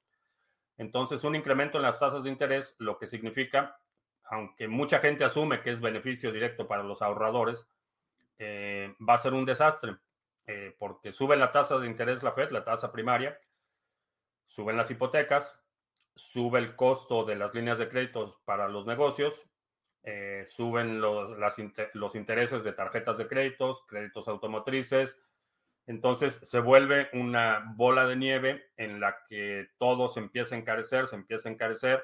[0.76, 3.80] Entonces, un incremento en las tasas de interés, lo que significa,
[4.24, 7.70] aunque mucha gente asume que es beneficio directo para los ahorradores,
[8.38, 9.98] eh, va a ser un desastre.
[10.50, 13.38] Eh, porque sube la tasa de interés la Fed, la tasa primaria,
[14.46, 15.62] suben las hipotecas,
[16.14, 19.46] sube el costo de las líneas de créditos para los negocios,
[20.04, 25.20] eh, suben los, intereses de tarjetas de créditos, créditos automotrices.
[25.86, 31.08] Entonces se vuelve una bola de nieve en la que todo se empieza a encarecer,
[31.08, 32.02] se empieza a encarecer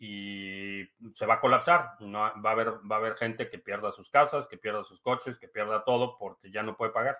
[0.00, 1.94] y se va a colapsar.
[2.00, 5.84] No, va a haber gente que pierda sus casas, que pierda sus coches, que pierda
[5.84, 7.18] todo porque ya no puede pagar.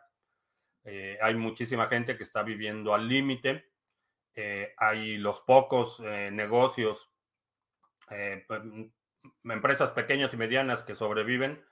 [0.90, 3.66] Eh, hay muchísima gente que está viviendo al límite
[4.34, 7.10] eh, hay los pocos eh, negocios,
[8.06, 8.62] pues,
[9.44, 11.62] empresas pequeñas y medianas que sobreviven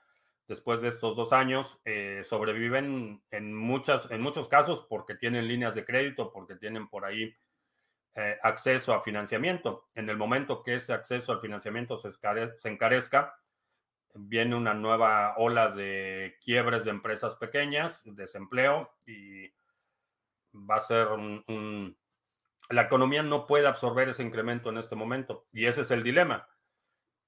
[0.47, 1.81] después de estos dos años,
[2.23, 7.35] sobreviven en, muchas, en muchos casos porque tienen líneas de crédito, porque tienen por ahí
[8.43, 9.87] acceso a financiamiento.
[9.95, 13.35] En el momento que ese acceso al financiamiento se encarezca,
[14.13, 19.49] viene una nueva ola de quiebres de empresas pequeñas, desempleo y
[20.53, 21.95] va a ser un
[22.69, 26.47] la economía no puede absorber ese incremento en este momento y ese es el dilema.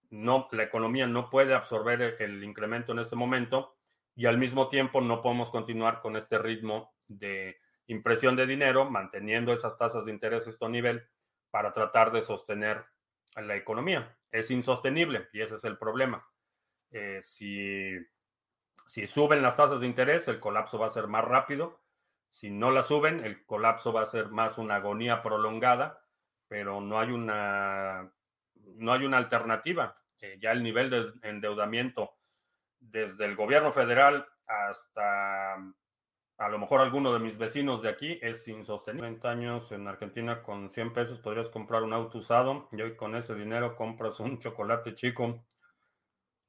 [0.09, 3.77] No, la economía no puede absorber el incremento en este momento
[4.15, 7.57] y al mismo tiempo no podemos continuar con este ritmo de
[7.87, 11.07] impresión de dinero, manteniendo esas tasas de interés a este nivel
[11.51, 12.85] para tratar de sostener
[13.35, 14.17] la economía.
[14.31, 16.27] Es insostenible y ese es el problema.
[16.91, 17.97] Eh, si,
[19.05, 21.79] suben las tasas de interés, el colapso va a ser más rápido
[22.29, 26.05] si no la suben, el colapso va a ser más una agonía prolongada,
[26.47, 28.11] pero no hay una,
[28.75, 29.97] no hay una alternativa.
[30.21, 32.13] Eh, ya el nivel de endeudamiento
[32.79, 38.47] desde el gobierno federal hasta a lo mejor alguno de mis vecinos de aquí es
[38.47, 39.09] insostenible.
[39.09, 43.15] 20 años en Argentina con 100 pesos podrías comprar un auto usado y hoy con
[43.15, 45.43] ese dinero compras un chocolate chico.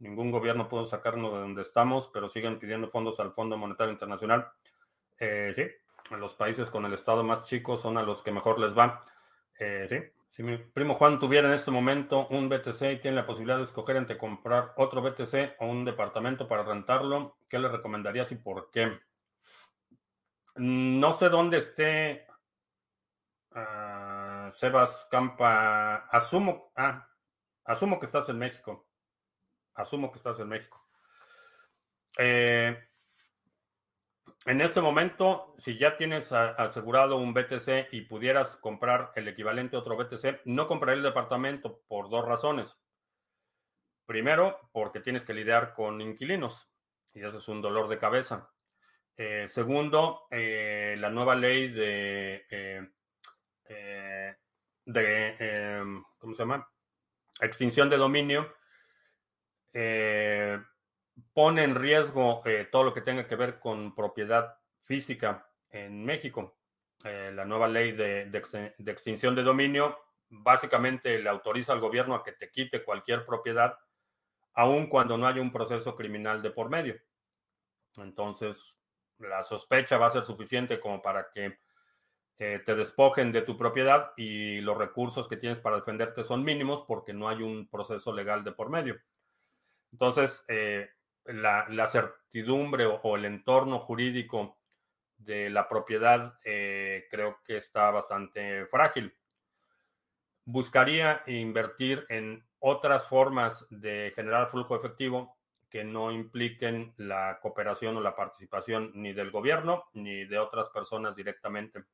[0.01, 4.51] Ningún gobierno pudo sacarnos de donde estamos, pero siguen pidiendo fondos al Fondo Monetario Internacional.
[5.19, 5.67] Eh, sí,
[6.17, 9.05] los países con el estado más chico son a los que mejor les va.
[9.59, 9.99] Eh, sí,
[10.31, 13.65] si mi primo Juan tuviera en este momento un BTC y tiene la posibilidad de
[13.65, 18.71] escoger entre comprar otro BTC o un departamento para rentarlo, ¿qué le recomendarías y por
[18.71, 18.99] qué?
[20.57, 22.27] No sé dónde esté
[23.53, 26.07] ah, Sebas Campa.
[26.11, 27.07] Asumo, ah,
[27.65, 28.87] asumo que estás en México.
[29.81, 30.87] Asumo que estás en México.
[32.19, 32.77] Eh,
[34.47, 39.81] en este momento, si ya tienes asegurado un BTC y pudieras comprar el equivalente a
[39.81, 42.79] otro BTC, no compraría el departamento por dos razones.
[44.07, 46.71] Primero, porque tienes que lidiar con inquilinos
[47.13, 48.51] y eso es un dolor de cabeza.
[49.17, 52.47] Eh, segundo, eh, la nueva ley de,
[54.87, 55.83] de
[56.19, 56.69] ¿cómo se llama?
[57.41, 58.60] Extinción de dominio
[61.33, 66.57] pone en riesgo eh, todo lo que tenga que ver con propiedad física en México.
[67.05, 68.31] Eh, la nueva ley de,
[68.87, 69.99] extinción de dominio
[70.29, 73.79] básicamente le autoriza al gobierno a que te quite cualquier propiedad,
[74.55, 77.01] aun cuando no haya un proceso criminal de por medio.
[77.97, 78.75] Entonces,
[79.19, 81.59] la sospecha va a ser suficiente como para que
[82.39, 86.85] eh, te despojen de tu propiedad y los recursos que tienes para defenderte son mínimos
[86.87, 89.01] porque no hay un proceso legal de por medio.
[89.93, 90.45] Entonces,
[91.25, 94.59] la, certidumbre o, el entorno jurídico
[95.17, 99.15] de la propiedad eh, creo que está bastante frágil.
[100.45, 105.37] Buscaría invertir en otras formas de generar flujo efectivo
[105.69, 111.15] que no impliquen la cooperación o la participación ni del gobierno ni de otras personas
[111.15, 111.85] directamente.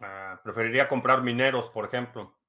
[0.00, 2.41] Ah, preferiría comprar mineros, por ejemplo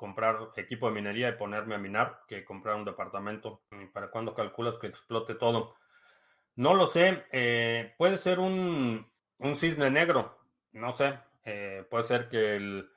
[0.00, 3.64] comprar equipo de minería y ponerme a minar que comprar un departamento.
[3.92, 5.76] ¿Para cuándo calculas que explote todo?
[6.56, 7.26] No lo sé.
[7.30, 9.06] Eh, puede ser un,
[9.56, 10.38] cisne negro.
[10.72, 11.18] No sé.
[11.44, 12.90] Eh, puede ser que el,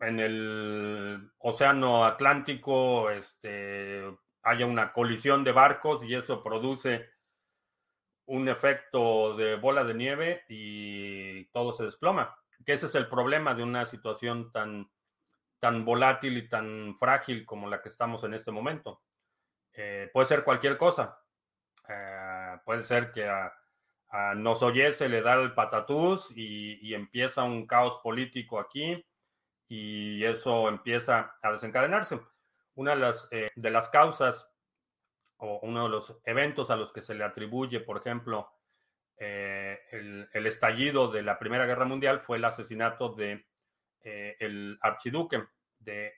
[0.00, 4.02] en el océano Atlántico este,
[4.42, 7.10] haya una colisión de barcos y eso produce
[8.24, 12.36] un efecto de bola de nieve y todo se desploma.
[12.64, 14.90] Que ese es el problema de una situación tan
[15.58, 19.02] tan volátil y tan frágil como la que estamos en este momento.
[19.72, 21.18] Eh, puede ser cualquier cosa.
[21.88, 23.52] Eh, puede ser que a,
[24.62, 29.04] oyese le da el patatús y, empieza un caos político aquí
[29.68, 32.20] y eso empieza a desencadenarse.
[32.74, 34.50] Una de las, eh, de las causas
[35.38, 38.50] o uno de los eventos a los que se le atribuye, por ejemplo,
[39.18, 43.46] el, estallido de la Primera Guerra Mundial fue el asesinato de
[44.02, 45.44] eh, el archiduque
[45.78, 46.14] de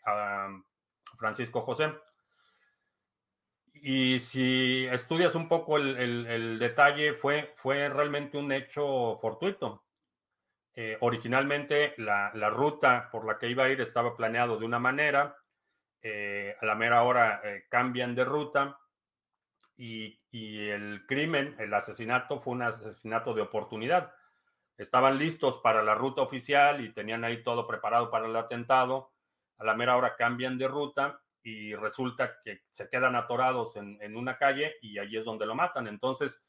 [1.18, 1.92] Francisco José.
[3.74, 9.84] Y si estudias un poco el, detalle, fue, fue, realmente un hecho fortuito.
[10.74, 15.36] Eh, originalmente la, ruta por la que iba a ir estaba planeado de una manera,
[16.02, 18.78] eh, a la mera hora cambian de ruta
[19.76, 24.12] y, y, el crimen, el asesinato fue un asesinato de oportunidad
[24.78, 29.10] estaban listos para la ruta oficial y tenían ahí todo preparado para el atentado.
[29.58, 34.38] A la mera hora cambian de ruta y resulta que se quedan atorados en, una
[34.38, 35.88] calle y allí es donde lo matan.
[35.88, 36.44] Entonces,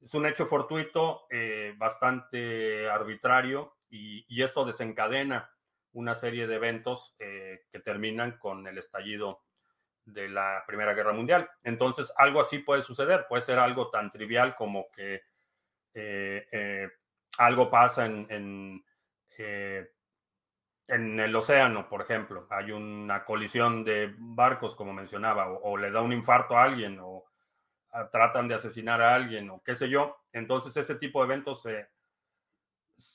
[0.00, 5.50] es un hecho fortuito, eh, bastante arbitrario y, esto desencadena
[5.92, 9.42] una serie de eventos eh, que terminan con el estallido
[10.04, 11.48] de la Primera Guerra Mundial.
[11.62, 15.22] Entonces, algo así puede suceder, puede ser algo tan trivial como que
[15.94, 16.88] eh,
[17.40, 18.84] algo pasa en, en,
[19.38, 19.90] eh,
[20.86, 26.02] en, el océano, por ejemplo, hay una colisión de barcos, como mencionaba, o, le da
[26.02, 27.24] un infarto a alguien, o
[28.12, 30.18] tratan de asesinar a alguien, o qué sé yo.
[30.32, 31.66] Entonces, ese tipo de eventos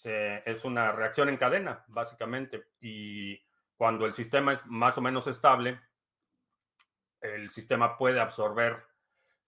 [0.03, 2.69] es una reacción en cadena, básicamente.
[2.81, 3.39] Y
[3.77, 5.79] cuando el sistema es más o menos estable,
[7.21, 8.87] el sistema puede absorber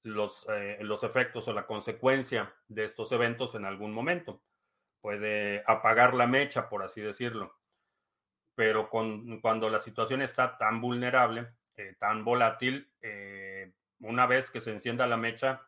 [0.03, 4.43] los, eh, los efectos o la consecuencia de estos eventos en algún momento
[5.07, 7.55] puede apagar la mecha, por así decirlo.
[8.55, 11.47] Pero cuando la situación está tan vulnerable,
[11.77, 15.61] eh, tan volátil, eh, una vez que se encienda la mecha,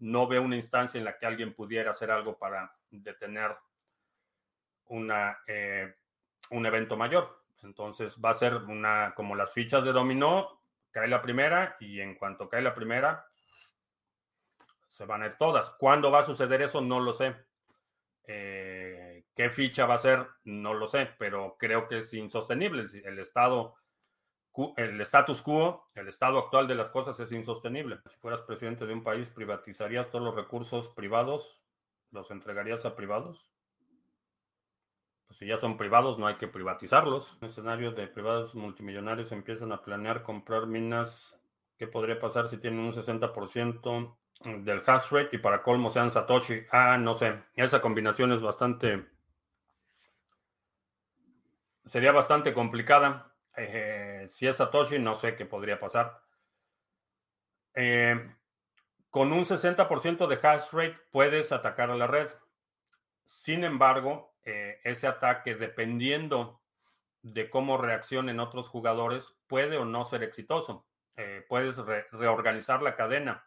[0.00, 3.56] no veo una instancia en la que alguien pudiera hacer algo para detener
[4.86, 5.94] una, eh,
[6.50, 7.44] un evento mayor.
[7.62, 12.16] Entonces va a ser una como las fichas de dominó, cae la primera y en
[12.16, 13.24] cuanto cae la primera,
[14.84, 15.70] se van a ir todas.
[15.78, 16.80] ¿Cuándo va a suceder eso?
[16.80, 17.36] No lo sé.
[18.26, 20.26] Eh, ¿Qué ficha va a ser?
[20.44, 22.84] No lo sé, pero creo que es insostenible.
[23.04, 23.74] El estado,
[24.76, 27.98] el status quo, el estado actual de las cosas es insostenible.
[28.06, 31.60] Si fueras presidente de un país, ¿privatizarías todos los recursos privados?
[32.10, 33.50] ¿Los entregarías a privados?
[35.26, 37.36] Pues si ya son privados, no hay que privatizarlos.
[37.40, 41.38] En escenario de privados multimillonarios empiezan a planear comprar minas.
[41.76, 46.66] ¿Qué podría pasar si tienen un 60% del hash rate y para colmo sean Satoshi.
[46.70, 47.42] Ah, no sé.
[47.54, 49.06] Esa combinación es bastante.
[51.86, 53.32] Sería bastante complicada.
[53.56, 56.20] Eh, si es Satoshi, no sé qué podría pasar.
[57.74, 58.30] Eh,
[59.10, 62.30] con un 60% de hash rate puedes atacar a la red.
[63.24, 66.60] Sin embargo, eh, ese ataque, dependiendo
[67.22, 70.86] de cómo reaccionen otros jugadores, puede o no ser exitoso.
[71.48, 71.76] Puedes
[72.10, 73.44] reorganizar la cadena.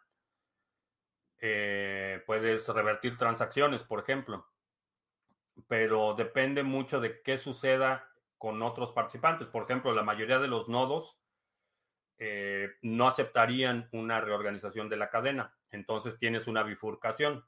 [1.40, 4.46] Eh, puedes revertir transacciones, por ejemplo.
[5.66, 9.48] Pero depende mucho de qué suceda con otros participantes.
[9.48, 11.20] Por ejemplo, la mayoría de los nodos
[12.82, 15.56] no aceptarían una reorganización de la cadena.
[15.70, 17.44] Entonces tienes una bifurcación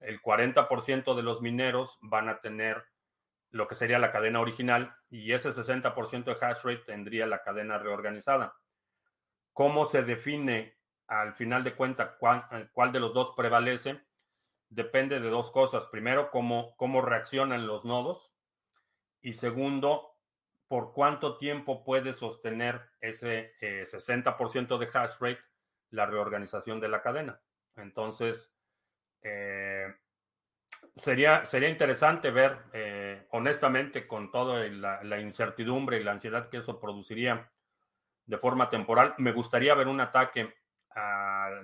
[0.00, 2.84] el 40% de los mineros van a tener
[3.50, 7.78] lo que sería la cadena original y ese 60% de hash rate tendría la cadena
[7.78, 8.54] reorganizada.
[9.52, 10.75] ¿Cómo se define
[11.08, 14.00] al final de cuentas cuál, de los dos prevalece?
[14.68, 15.86] Depende de dos cosas.
[15.86, 18.32] Primero, cómo, cómo reaccionan los nodos
[19.20, 20.16] y segundo,
[20.68, 25.40] por cuánto tiempo puede sostener ese 60% eh, de hash rate
[25.90, 27.40] la reorganización de la cadena.
[27.76, 28.54] Entonces,
[29.22, 29.94] eh,
[30.96, 36.80] sería, sería interesante ver, eh, honestamente, con toda la, incertidumbre y la ansiedad que eso
[36.80, 37.50] produciría
[38.24, 40.52] de forma temporal, me gustaría ver un ataque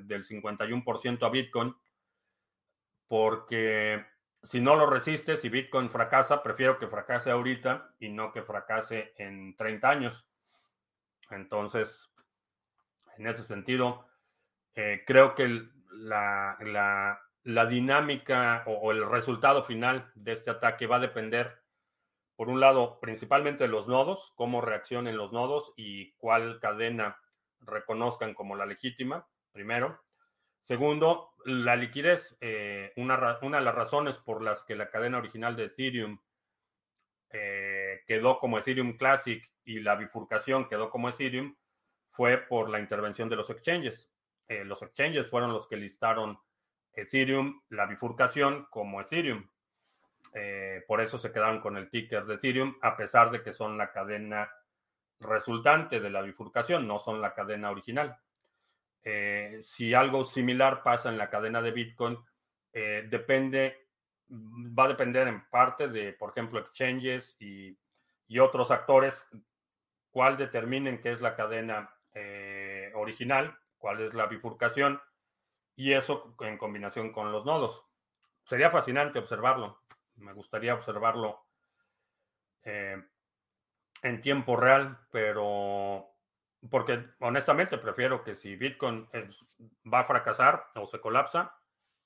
[0.02, 1.74] del 51% a Bitcoin,
[3.08, 4.04] porque
[4.42, 9.14] si no lo resistes y Bitcoin fracasa, prefiero que fracase ahorita y no que fracase
[9.16, 10.28] en 30 años.
[11.30, 12.10] Entonces,
[13.16, 14.06] en ese sentido,
[14.74, 16.56] eh, creo que la,
[17.44, 21.60] la dinámica o, el resultado final de este ataque va a depender,
[22.36, 27.18] por un lado, principalmente de los nodos, cómo reaccionen los nodos y cuál cadena
[27.62, 30.02] reconozcan como la legítima, primero.
[30.62, 32.36] Segundo, la liquidez.
[32.40, 36.20] Eh, una, una, de las razones por las que la cadena original de Ethereum
[37.30, 41.56] eh, quedó como Ethereum Classic y la bifurcación quedó como Ethereum
[42.10, 44.12] fue por la intervención de los exchanges.
[44.48, 46.38] Eh, los exchanges fueron los que listaron
[46.92, 49.48] Ethereum, la bifurcación como Ethereum.
[50.86, 53.92] Por eso se quedaron con el ticker de Ethereum, a pesar de que son la
[53.92, 54.50] cadena
[55.22, 58.18] resultante de la bifurcación, no son la cadena original.
[59.04, 62.18] Eh, si algo similar pasa en la cadena de Bitcoin,
[62.72, 63.88] eh, depende,
[64.30, 67.76] va a depender en parte de, por ejemplo, exchanges y,
[68.28, 69.28] y otros actores,
[70.10, 71.94] cuál determinen qué es la cadena
[72.94, 75.00] original, cuál es la bifurcación
[75.74, 77.84] y eso en combinación con los nodos.
[78.44, 79.80] Sería fascinante observarlo.
[80.16, 81.46] Me gustaría observarlo
[82.64, 83.02] eh,
[84.02, 86.08] en tiempo real, pero
[86.70, 89.06] porque honestamente prefiero que si Bitcoin
[89.92, 91.56] va a fracasar o se colapsa,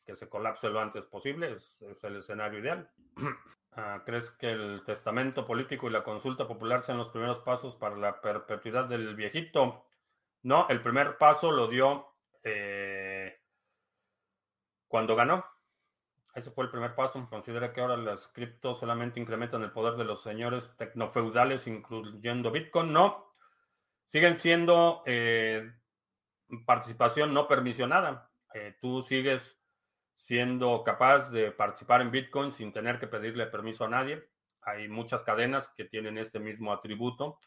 [0.05, 2.91] que se colapse lo antes posible, es, el escenario ideal.
[3.79, 7.95] Ah, ¿Crees que el testamento político y la consulta popular sean los primeros pasos para
[7.95, 9.85] la perpetuidad del viejito?
[10.45, 12.07] No, el primer paso lo dio
[12.43, 13.39] eh,
[14.89, 15.45] cuando ganó.
[16.37, 17.27] Ese fue el primer paso.
[17.31, 22.93] Considera que ahora las criptos solamente incrementan el poder de los señores tecnofeudales, incluyendo Bitcoin.
[22.93, 23.33] No,
[24.05, 25.73] siguen siendo eh,
[26.67, 28.31] participación no permisionada.
[28.53, 29.63] Eh, tú sigues
[30.15, 34.29] siendo capaz de participar en Bitcoin sin tener que pedirle permiso a nadie.
[34.61, 37.39] Hay muchas cadenas que tienen este mismo atributo.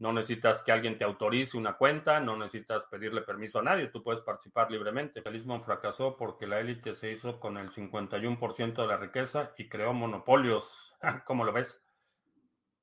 [0.00, 4.02] No necesitas que alguien te autorice una cuenta, no necesitas pedirle permiso a nadie, tú
[4.02, 5.22] puedes participar libremente.
[5.22, 9.92] El fracasó porque la élite se hizo con el 51% de la riqueza y creó
[9.92, 10.96] monopolios.
[11.26, 11.84] ¿Cómo lo ves?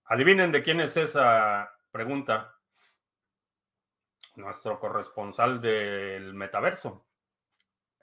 [0.05, 2.55] Adivinen de quién es esa pregunta.
[4.35, 7.03] Nuestro corresponsal del metaverso.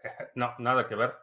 [0.35, 1.17] No, nada que ver.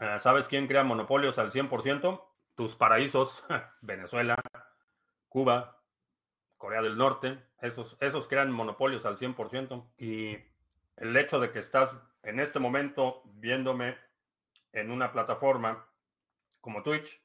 [0.00, 2.22] Eh, ¿Sabes quién crea monopolios al 100%?
[2.56, 3.44] Tus paraísos,
[3.80, 4.36] Venezuela,
[5.28, 5.81] Cuba,
[6.62, 9.84] Corea del Norte, esos, esos crean monopolios al 100%.
[9.98, 10.38] Y
[10.96, 13.98] el hecho de que estás en este momento viéndome
[14.72, 15.84] en una plataforma
[16.60, 17.20] como Twitch,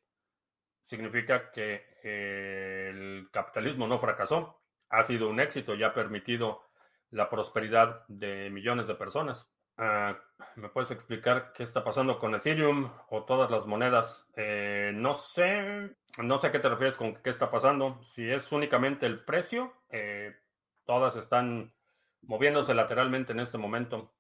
[0.82, 4.60] significa que eh, el capitalismo no fracasó,
[4.90, 6.64] ha sido un éxito y ha permitido
[7.12, 9.48] la prosperidad de millones de personas.
[9.80, 10.18] Ah,
[10.56, 14.28] ¿Me puedes explicar qué está pasando con Ethereum o todas las monedas?
[14.36, 18.02] Eh, no sé, no sé a qué te refieres con qué está pasando.
[18.04, 20.36] Si es únicamente el precio, eh,
[20.84, 21.76] todas están
[22.22, 24.16] moviéndose lateralmente en este momento.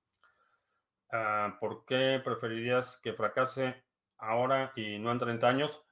[1.11, 3.83] Ah, ¿Por qué preferirías que fracase
[4.19, 5.83] ahora y no en 30 años?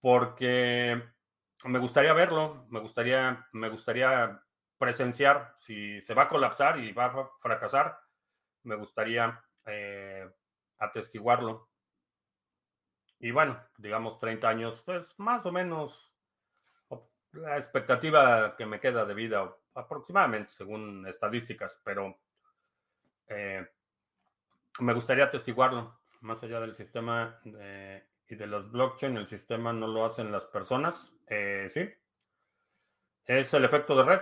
[0.00, 1.00] Porque
[1.64, 4.42] me gustaría verlo, me gustaría, me gustaría
[4.76, 8.03] presenciar si se va a colapsar y va a fracasar
[8.64, 10.28] me gustaría eh,
[10.78, 11.68] atestiguarlo.
[13.18, 16.14] Y bueno, digamos 30 años, pues más o menos
[17.32, 22.18] la expectativa que me queda de vida aproximadamente según estadísticas, pero
[23.28, 23.66] Eh,
[24.80, 30.04] me gustaría atestiguarlo, más allá del sistema y de los blockchain, el sistema no lo
[30.04, 31.16] hacen las personas.
[31.26, 31.88] Eh, sí,
[33.26, 34.20] es el efecto de red.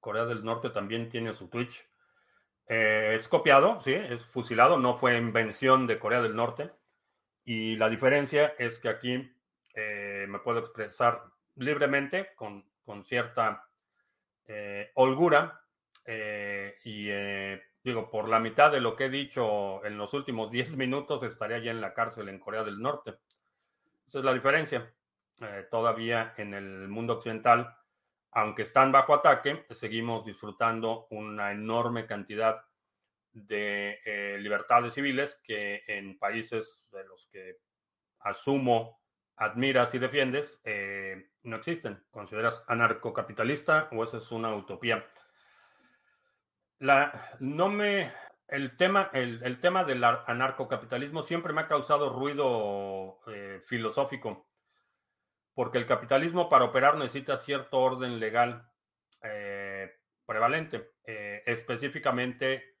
[0.00, 1.86] Corea del Norte también tiene su Twitch.
[2.66, 6.70] Eh, es copiado, sí, es fusilado, no fue invención de Corea del Norte.
[7.44, 9.32] Y la diferencia es que aquí
[9.74, 11.24] eh, me puedo expresar
[11.56, 12.64] libremente, con,
[13.04, 13.68] cierta
[14.46, 15.64] eh, holgura.
[16.84, 17.08] y
[17.84, 21.58] digo, por la mitad de lo que he dicho en los últimos 10 minutos, estaría
[21.58, 23.14] ya en la cárcel en Corea del Norte.
[24.06, 24.92] Esa es la diferencia.
[25.70, 27.79] todavía en el mundo occidental
[28.32, 32.64] aunque están bajo ataque, seguimos disfrutando una enorme cantidad
[33.32, 37.58] de eh, libertades civiles que en países de los que
[38.20, 39.00] asumo
[39.36, 42.04] admiras y defiendes eh, no existen.
[42.10, 45.04] ¿Consideras anarcocapitalista o esa es una utopía?
[46.78, 48.12] No me,
[48.48, 54.49] el, tema, el, tema del anarcocapitalismo siempre me ha causado ruido eh, filosófico
[55.60, 58.66] porque el capitalismo para operar necesita cierto orden legal
[59.22, 59.94] eh,
[60.24, 62.78] prevalente, eh, específicamente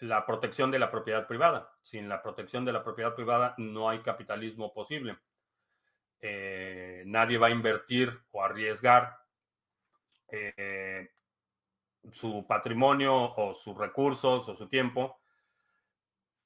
[0.00, 1.72] la protección de la propiedad privada.
[1.80, 5.16] Sin la protección de la propiedad privada no hay capitalismo posible.
[6.20, 9.16] Eh, nadie va a invertir o arriesgar
[12.12, 15.18] su patrimonio o sus recursos o su tiempo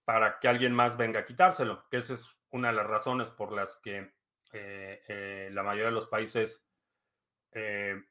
[0.04, 3.50] para que alguien más venga a quitárselo, que esa es una de las razones por
[3.50, 4.12] las que
[4.52, 6.62] eh, eh, la mayoría de los países
[7.52, 8.02] eh,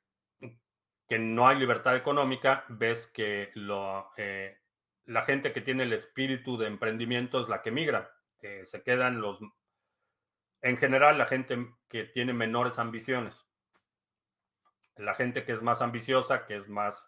[1.08, 7.40] que no hay libertad económica, ves que la gente que tiene el espíritu de emprendimiento
[7.40, 8.12] es la que migra.
[8.64, 9.40] se quedan los,
[10.62, 13.48] en general, la gente que tiene menores ambiciones.
[14.96, 17.08] La gente que es más ambiciosa, que es más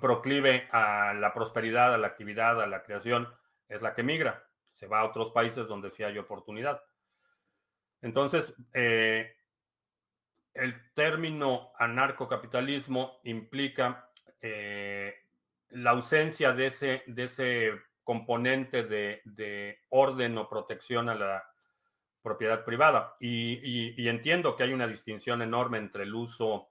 [0.00, 3.32] proclive a la prosperidad, a la actividad, a la creación,
[3.68, 6.82] es la que migra se va a otros países donde sí hay oportunidad.
[8.00, 9.36] Entonces, eh,
[10.54, 14.10] el término anarcocapitalismo implica
[14.40, 15.14] eh,
[15.70, 21.44] la ausencia de ese, de ese componente de, orden o protección a la
[22.22, 23.16] propiedad privada.
[23.20, 26.68] Y, entiendo que hay una distinción enorme entre el uso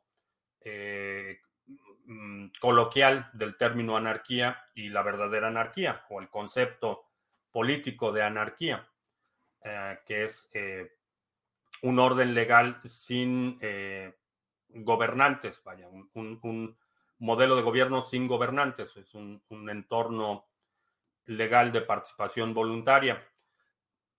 [0.59, 1.39] eh,
[2.05, 7.10] mm, coloquial del término anarquía y la verdadera anarquía o el concepto
[7.51, 8.87] político de anarquía,
[9.63, 10.97] eh, que es eh,
[11.83, 14.15] un orden legal sin eh,
[14.69, 16.77] gobernantes, vaya, un,
[17.19, 20.47] modelo de gobierno sin gobernantes, es un, entorno
[21.25, 23.23] legal de participación voluntaria.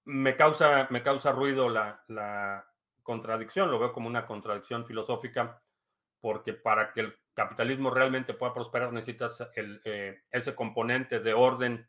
[0.05, 2.65] Me causa, me causa ruido la,
[3.03, 5.61] contradicción, lo veo como una contradicción filosófica,
[6.21, 9.45] porque para que el capitalismo realmente pueda prosperar necesitas
[10.31, 11.89] ese componente de orden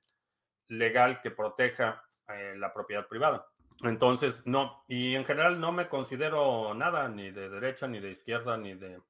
[0.68, 3.48] legal que proteja eh, la propiedad privada.
[3.82, 8.58] Entonces, no, y en general no me considero nada, ni de derecha, ni de izquierda,
[8.58, 9.02] ni de...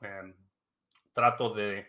[0.00, 0.34] Em,
[1.14, 1.86] trato de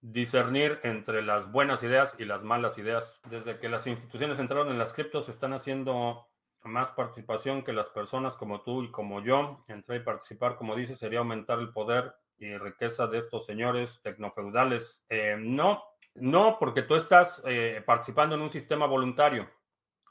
[0.00, 3.20] discernir entre las buenas ideas y las malas ideas.
[3.30, 6.28] Desde que las instituciones entraron en las criptos, están haciendo
[6.64, 9.64] más participación que las personas como tú y como yo.
[9.68, 15.04] Entrar y participar, como dice, sería aumentar el poder y riqueza de estos señores tecnofeudales.
[15.08, 15.82] Eh, no,
[16.14, 19.50] no, porque tú estás eh, participando en un sistema voluntario.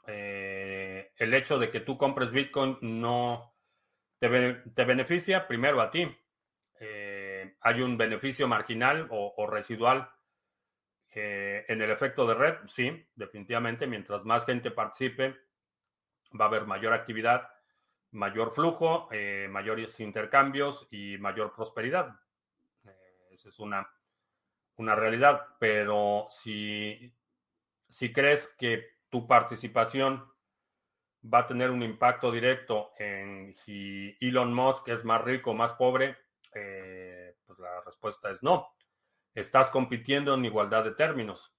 [0.06, 3.54] Eh, el hecho de que tú compres Bitcoin no
[4.18, 4.28] te,
[4.84, 6.08] beneficia primero a ti.
[6.80, 10.10] Eh, hay un beneficio marginal o, residual
[11.10, 13.88] en el efecto de red, sí, definitivamente.
[13.88, 15.36] Mientras más gente participe,
[16.40, 17.50] va a haber mayor actividad,
[18.12, 19.08] mayor flujo,
[19.48, 22.20] mayores intercambios y mayor prosperidad.
[23.32, 23.90] esa es una
[24.78, 27.12] una realidad, pero si,
[27.88, 30.24] si crees que tu participación
[31.22, 35.72] va a tener un impacto directo en si Elon Musk es más rico o más
[35.72, 36.16] pobre,
[36.54, 38.68] eh, pues la respuesta es no.
[39.34, 41.52] Estás compitiendo en igualdad de términos.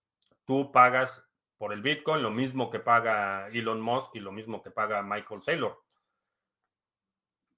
[0.45, 4.72] Tú pagas por el Bitcoin lo mismo que paga Elon Musk y lo mismo que
[4.72, 5.78] paga Michael Saylor.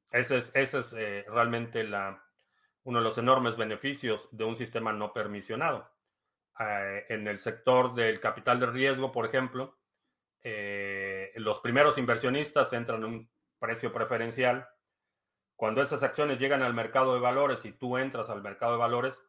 [0.09, 2.21] Esa es, es eh, realmente la,
[2.83, 5.89] uno de los enormes beneficios de un sistema no permisionado.
[6.59, 9.77] Eh, en el sector del capital de riesgo, por ejemplo,
[10.43, 14.67] eh, los primeros inversionistas entran en un precio preferencial.
[15.55, 19.23] Cuando esas acciones llegan al mercado de valores y tú entras al mercado de valores,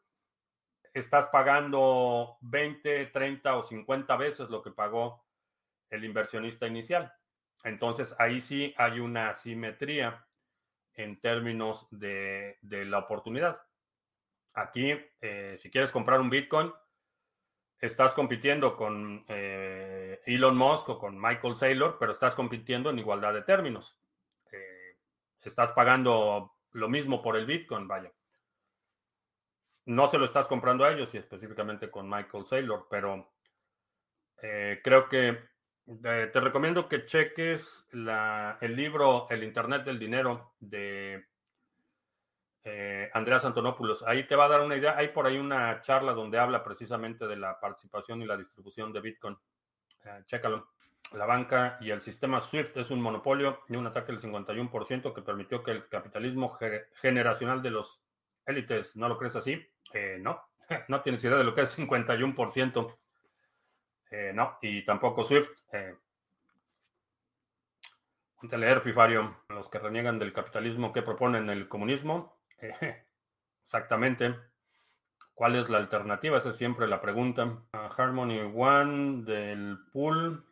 [0.95, 5.27] estás pagando 20, 30 o 50 veces lo que pagó
[5.91, 7.13] el inversionista inicial.
[7.65, 10.27] Entonces ahí sí hay una asimetría
[10.95, 13.61] en términos de, la oportunidad.
[14.55, 16.73] Aquí, eh, si quieres comprar un Bitcoin,
[17.79, 23.33] estás compitiendo con eh, Elon Musk o con Michael Saylor, pero estás compitiendo en igualdad
[23.35, 23.99] de términos.
[24.51, 24.99] Eh,
[25.41, 28.13] estás pagando lo mismo por el Bitcoin, vaya.
[29.85, 33.33] No se lo estás comprando a ellos y específicamente con Michael Saylor, pero
[34.83, 35.52] creo que
[35.85, 41.25] te recomiendo que cheques el libro El Internet del Dinero de
[42.65, 44.05] eh, Andreas Antonopoulos.
[44.05, 44.97] Ahí te va a dar una idea.
[44.97, 49.01] Hay por ahí una charla donde habla precisamente de la participación y la distribución de
[49.01, 49.37] Bitcoin.
[50.05, 50.69] Eh, chécalo.
[51.15, 55.21] La banca y el sistema SWIFT es un monopolio y un ataque del 51% que
[55.21, 56.57] permitió que el capitalismo
[56.95, 58.03] generacional de los
[58.47, 59.61] élites, ¿no lo crees así?
[59.93, 60.41] Eh, no,
[60.89, 62.97] no tienes idea de lo que es 51%.
[64.13, 65.49] Eh, no, y tampoco Swift.
[65.73, 65.97] Eh,
[68.43, 72.37] leer, Fifario, los que reniegan del capitalismo que proponen el comunismo.
[73.65, 74.37] exactamente.
[75.35, 76.37] ¿Cuál es la alternativa?
[76.37, 77.63] Esa es siempre la pregunta.
[77.73, 80.45] Harmony One del pool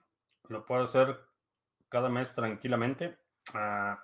[0.48, 1.20] lo puedo hacer
[1.90, 3.18] cada mes tranquilamente.
[3.52, 4.02] Ah,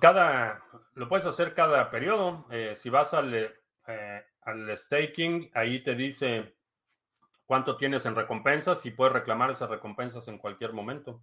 [0.00, 0.62] cada,
[0.94, 2.46] lo puedes hacer cada periodo.
[2.50, 6.56] Eh, si vas al, eh, al staking, ahí te dice
[7.44, 11.22] cuánto tienes en recompensas y puedes reclamar esas recompensas en cualquier momento.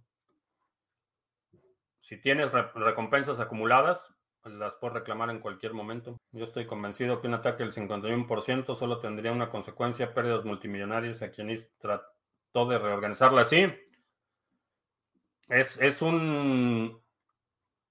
[1.98, 4.14] Si tienes recompensas acumuladas,
[4.44, 6.20] las puedes reclamar en cualquier momento.
[6.30, 11.32] Yo estoy convencido que un ataque del 51% solo tendría una consecuencia, pérdidas multimillonarias a
[11.32, 13.66] quien trató de reorganizarla así.
[15.48, 17.02] Es, es, un,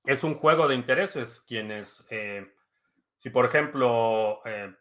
[0.06, 1.42] es un juego de intereses.
[1.46, 2.54] Quienes, eh,
[3.18, 4.74] si por ejemplo, eh,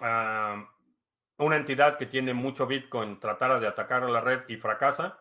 [0.00, 5.20] una entidad que tiene mucho Bitcoin tratara de atacar a la red y fracasa,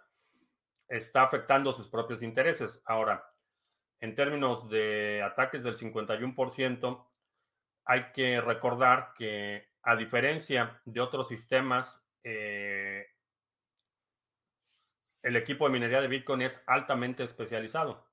[0.87, 2.81] está afectando sus propios intereses.
[2.85, 3.33] Ahora,
[3.99, 7.07] en términos de ataques del 51%,
[7.85, 13.07] hay que recordar que a diferencia de otros sistemas, eh,
[15.23, 18.05] el equipo de minería de Bitcoin es altamente especializado.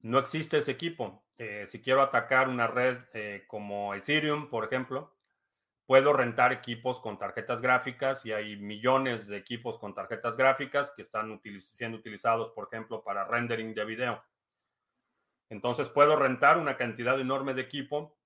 [0.00, 1.24] No existe ese equipo.
[1.36, 5.17] Eh, si quiero atacar una red eh, como Ethereum, por ejemplo,
[5.88, 11.00] puedo rentar equipos con tarjetas gráficas y hay millones de equipos con tarjetas gráficas que
[11.00, 14.22] están siendo utilizados, por ejemplo, para rendering de video.
[15.48, 18.18] Entonces puedo rentar una cantidad enorme de equipo,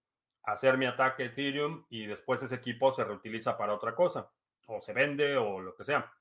[0.42, 4.28] hacer mi ataque Ethereum y después ese equipo se reutiliza para otra cosa,
[4.66, 6.12] o se vende o lo que sea.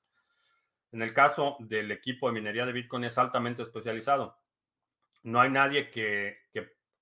[0.91, 4.37] En el caso del equipo de minería de Bitcoin es altamente especializado.
[5.23, 6.37] No hay nadie que,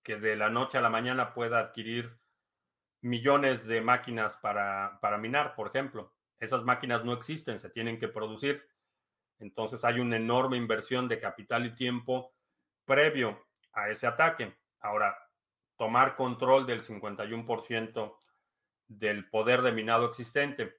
[0.02, 2.19] que de la noche a la mañana pueda adquirir
[3.02, 6.14] millones de máquinas para, para minar, por ejemplo.
[6.40, 8.66] Esas máquinas no existen, se tienen que producir.
[9.40, 12.34] Entonces hay una enorme inversión de capital y tiempo
[12.86, 14.56] previo a ese ataque.
[14.80, 15.18] Ahora,
[15.78, 18.18] tomar control del 51%
[18.88, 20.78] del poder de minado existente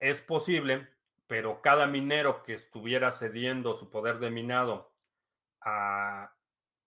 [0.00, 0.88] es posible,
[1.26, 4.92] pero cada minero que estuviera cediendo su poder de minado
[5.60, 6.34] a,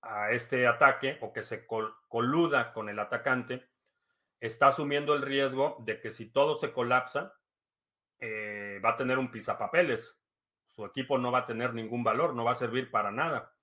[0.01, 3.67] a este ataque o que se coluda con el atacante,
[4.45, 7.33] está asumiendo el riesgo de que si todo se colapsa,
[8.19, 10.17] eh, va a tener un pisapapeles.
[10.75, 13.53] Su equipo no va a tener ningún valor, no va a servir para nada.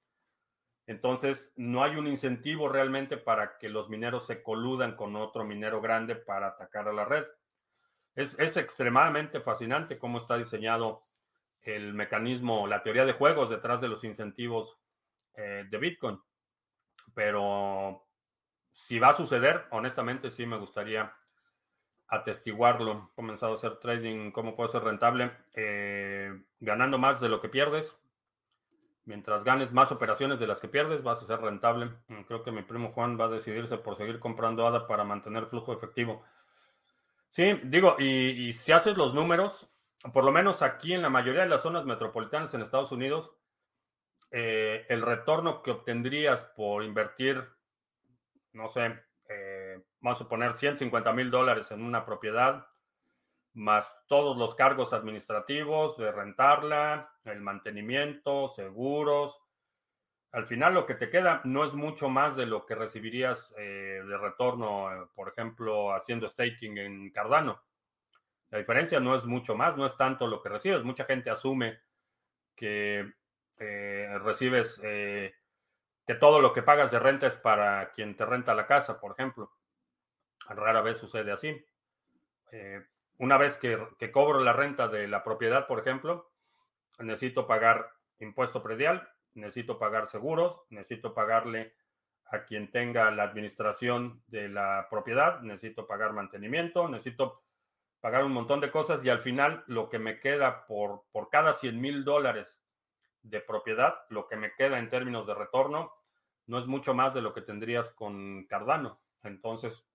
[0.87, 5.80] Entonces, no hay un incentivo realmente para que los mineros se coludan con otro minero
[5.80, 7.24] grande para atacar a la red.
[8.14, 11.05] Es, extremadamente fascinante cómo está diseñado
[11.62, 14.78] el mecanismo, la teoría de juegos detrás de los incentivos
[15.35, 16.20] eh, de Bitcoin.
[17.14, 18.05] Pero
[18.73, 21.14] si va a suceder, honestamente sí me gustaría
[22.09, 23.11] atestiguarlo.
[23.12, 27.49] He comenzado a hacer trading, cómo puede ser rentable, eh, ganando más de lo que
[27.49, 27.99] pierdes.
[29.05, 31.91] Mientras ganes más operaciones de las que pierdes, vas a ser rentable.
[32.29, 35.73] Creo que mi primo Juan va a decidirse por seguir comprando ADA para mantener flujo
[35.73, 36.23] efectivo.
[37.29, 39.68] Sí, digo, y, y si haces los números,
[40.12, 43.33] por lo menos aquí en la mayoría de las zonas metropolitanas en Estados Unidos,
[44.35, 47.47] eh, el retorno que obtendrías por invertir
[48.53, 48.95] no sé,
[49.29, 52.67] eh, vamos a poner 150 mil dólares en una propiedad,
[53.55, 59.41] más todos los cargos administrativos de rentarla, el mantenimiento, seguros.
[60.33, 64.03] Al final lo que te queda no es mucho más de lo que recibirías eh,
[64.07, 67.63] de retorno, eh, por ejemplo, haciendo staking en Cardano.
[68.51, 70.83] La diferencia no es mucho más, no es tanto lo que recibes.
[70.85, 71.81] Mucha gente asume
[72.55, 73.13] que
[74.25, 74.81] recibes
[76.07, 79.13] que todo lo que pagas de renta es para quien te renta la casa, por
[79.13, 79.53] ejemplo.
[80.49, 81.65] Rara vez sucede así.
[82.51, 82.85] Eh,
[83.19, 83.79] una vez que,
[84.11, 86.31] cobro la renta de la propiedad, por ejemplo,
[86.99, 91.75] necesito pagar impuesto predial, necesito pagar seguros, necesito pagarle
[92.27, 97.43] a quien tenga la administración de la propiedad, necesito pagar mantenimiento, necesito
[98.01, 101.53] pagar un montón de cosas y al final lo que me queda por, por cada
[101.53, 102.62] 100 mil dólares
[103.23, 105.93] de propiedad, lo que me queda en términos de retorno,
[106.47, 109.01] no es mucho más de lo que tendrías con Cardano.
[109.23, 109.87] Entonces,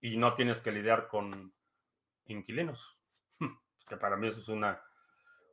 [0.00, 1.52] y no tienes que lidiar con
[2.26, 2.98] inquilinos,
[3.88, 4.82] que para mí eso es una,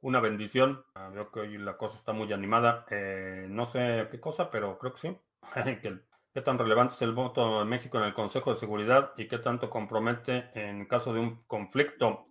[0.02, 0.84] una bendición.
[0.96, 2.86] Ah, veo que hoy la cosa está muy animada.
[2.90, 5.18] Eh, no sé qué cosa, pero creo que sí.
[6.36, 9.38] ¿Qué tan relevante es el voto de México en el Consejo de Seguridad y qué
[9.38, 12.24] tanto compromete en caso de un conflicto?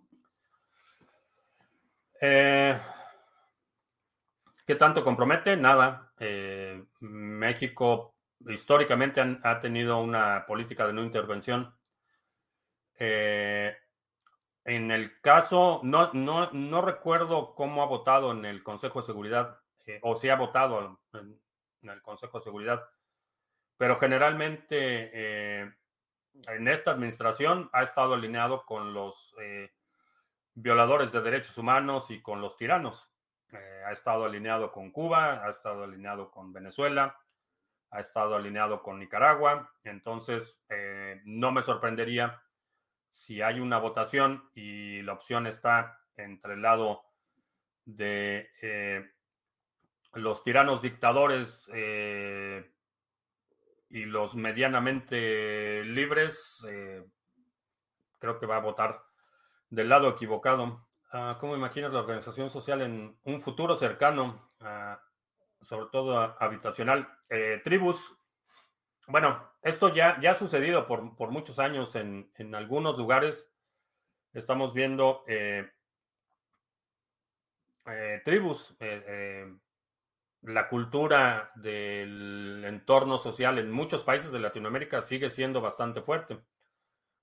[2.21, 2.79] Eh,
[4.65, 5.55] ¿Qué tanto compromete?
[5.55, 6.11] Nada.
[6.17, 8.15] Eh, México
[8.47, 11.75] históricamente ha tenido una política de no intervención.
[12.97, 13.77] Eh,
[14.63, 19.59] en el caso, no, no, no, recuerdo cómo ha votado en el Consejo de Seguridad,
[19.85, 21.39] eh, o si ha votado en,
[21.83, 22.89] el Consejo de Seguridad,
[23.77, 25.59] pero generalmente
[26.47, 29.35] en esta administración ha estado alineado con los
[30.55, 33.14] violadores de derechos humanos y con los tiranos.
[33.51, 37.19] Eh, ha estado alineado con Cuba, ha estado alineado con Venezuela,
[37.91, 39.71] ha estado alineado con Nicaragua.
[39.83, 42.41] Entonces, eh, no me sorprendería
[43.09, 47.03] si hay una votación y la opción está entre el lado
[47.85, 49.11] de eh,
[50.13, 51.69] los tiranos dictadores
[53.89, 56.65] y los medianamente libres,
[58.19, 59.03] creo que va a votar
[59.69, 60.85] del lado equivocado.
[61.11, 64.99] Ah, ¿Cómo imaginas la organización social en un futuro cercano, ah,
[65.61, 67.07] sobre todo habitacional?
[67.29, 68.17] Eh, tribus,
[69.07, 73.49] bueno, esto ya, ya ha sucedido por, muchos años en, algunos lugares.
[74.33, 75.71] Estamos viendo eh,
[77.85, 78.75] eh, tribus,
[80.41, 86.39] la cultura del entorno social en muchos países de Latinoamérica sigue siendo bastante fuerte.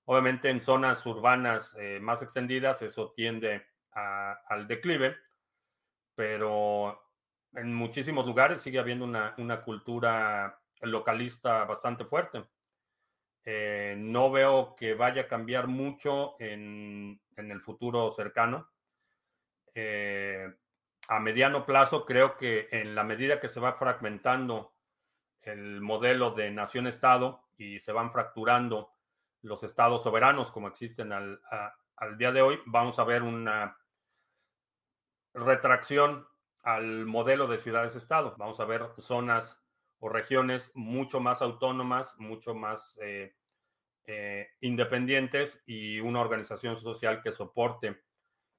[0.05, 5.15] Obviamente en zonas urbanas más extendidas eso tiende al declive,
[6.15, 7.03] pero
[7.53, 12.43] en muchísimos lugares sigue habiendo una, cultura localista bastante fuerte.
[13.45, 18.69] Eh, no veo que vaya a cambiar mucho en, el futuro cercano.
[19.75, 20.51] Eh,
[21.07, 24.73] a mediano plazo, creo que en la medida que se va fragmentando
[25.41, 28.91] el modelo de nación-estado y se van fracturando
[29.41, 31.41] los estados soberanos como existen al,
[31.97, 33.77] al día de hoy, vamos a ver una
[35.33, 36.27] retracción
[36.61, 38.35] al modelo de ciudades-estado.
[38.37, 39.61] Vamos a ver zonas
[39.99, 43.35] o regiones mucho más autónomas, mucho más eh,
[44.05, 48.01] eh, independientes y una organización social que soporte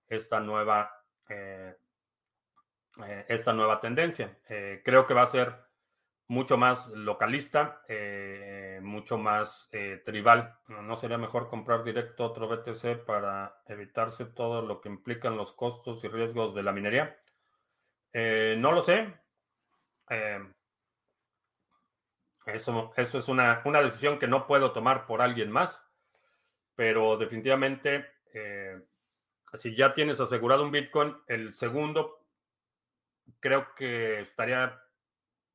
[0.09, 0.91] esta nueva,
[1.29, 1.77] eh,
[3.29, 4.39] esta nueva tendencia.
[4.85, 5.55] creo que va a ser
[6.29, 7.83] mucho más localista,
[8.81, 9.71] mucho más
[10.05, 10.57] tribal.
[10.69, 16.03] ¿No sería mejor comprar directo otro BTC para evitarse todo lo que implican los costos
[16.05, 17.19] y riesgos de la minería?
[18.15, 19.13] Eh, no lo sé.
[20.09, 20.39] Eh,
[22.47, 25.85] eso, eso es una, decisión que no puedo tomar por alguien más,
[26.77, 28.81] pero definitivamente, eh,
[29.55, 32.25] si ya tienes asegurado un Bitcoin, el segundo
[33.41, 34.81] creo que estaría,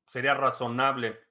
[0.09, 1.21] sería razonable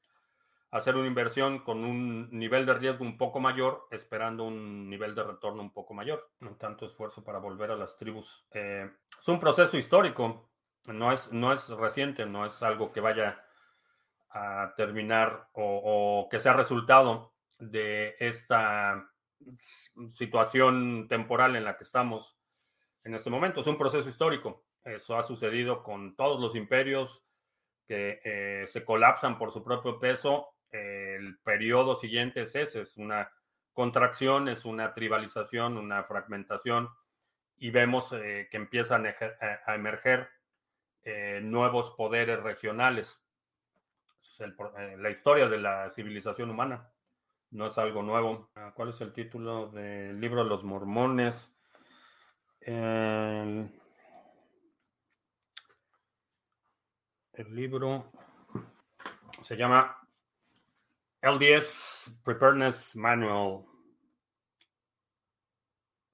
[0.71, 5.25] hacer una inversión con un nivel de riesgo un poco mayor, esperando un nivel de
[5.25, 6.31] retorno un poco mayor.
[6.41, 8.47] No tanto esfuerzo para volver a las tribus.
[8.53, 10.49] es un proceso histórico.
[10.87, 13.45] No es, no es reciente, no es algo que vaya
[14.31, 19.11] a terminar o, que sea resultado de esta
[20.13, 22.39] situación temporal en la que estamos
[23.03, 23.61] en este momento.
[23.61, 24.65] Es un proceso histórico.
[24.85, 27.28] Eso ha sucedido con todos los imperios
[27.89, 30.55] que eh, se colapsan por su propio peso.
[30.71, 33.33] el periodo siguiente es ese, es una
[33.73, 36.91] contracción, es una tribalización, una fragmentación
[37.57, 40.29] y vemos eh, que empiezan a emerger
[41.03, 43.25] eh, nuevos poderes regionales.
[44.21, 44.43] Es
[44.99, 46.91] la historia de la civilización humana.
[47.51, 48.51] No es algo nuevo.
[48.55, 51.57] Ah, ¿Cuál es el título del libro los mormones?
[52.61, 53.71] El,
[57.39, 58.11] el libro
[59.43, 59.97] se llama
[61.23, 63.65] LDS Preparedness Manual.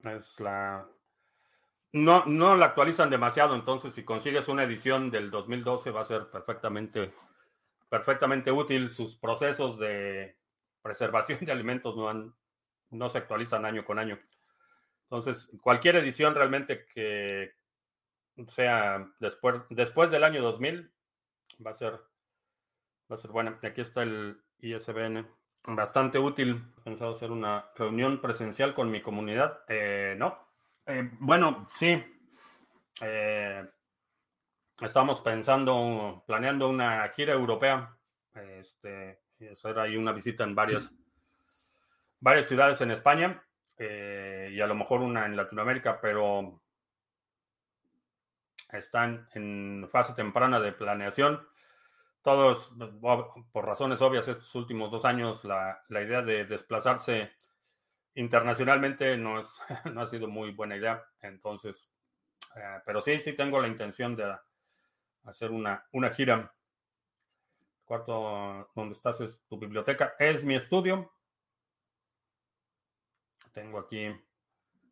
[0.03, 0.87] Es la
[1.93, 6.29] no, no la actualizan demasiado, entonces si consigues una edición del 2012 va a ser
[6.29, 7.11] perfectamente,
[7.89, 8.91] perfectamente útil.
[8.91, 10.37] Sus procesos de
[10.83, 12.35] preservación de alimentos no,
[12.91, 14.19] no se actualizan año con año.
[15.03, 17.53] Entonces, cualquier edición realmente que
[18.49, 20.91] sea después, después del año 2000
[21.65, 21.93] va a ser,
[23.11, 23.59] va a ser buena.
[23.63, 25.27] Aquí está el ISBN.
[25.67, 26.73] Bastante útil.
[26.83, 29.63] Pensado hacer una reunión presencial con mi comunidad.
[29.67, 30.37] Eh, no.
[30.85, 32.03] Eh, bueno, sí.
[33.01, 33.67] Eh,
[34.81, 37.97] estamos pensando, planeando una gira europea.
[38.33, 40.91] Este, hacer ahí una visita en varias,
[42.19, 43.41] varias ciudades en España
[43.77, 46.61] y a lo mejor una en Latinoamérica, pero
[48.71, 51.47] están en fase temprana de planeación.
[52.21, 52.73] Todos,
[53.51, 57.31] por razones obvias, estos últimos dos años, la, idea de desplazarse
[58.15, 59.61] internacionalmente no, es,
[59.93, 61.03] no ha sido muy buena idea.
[61.21, 61.91] Entonces,
[62.55, 64.35] eh, pero sí, sí tengo la intención de
[65.25, 66.51] hacer una, una gira.
[67.83, 70.15] Cuarto donde estás es tu biblioteca.
[70.17, 71.13] Es mi estudio.
[73.53, 74.09] Tengo aquí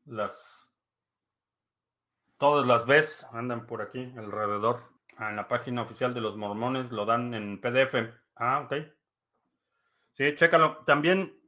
[0.06, 0.73] las
[2.44, 4.84] Todas las ves, andan por aquí alrededor.
[5.16, 8.14] Ah, en la página oficial de los mormones lo dan en PDF.
[8.36, 8.86] Ah, ok.
[10.12, 10.80] Sí, chécalo.
[10.86, 11.40] También,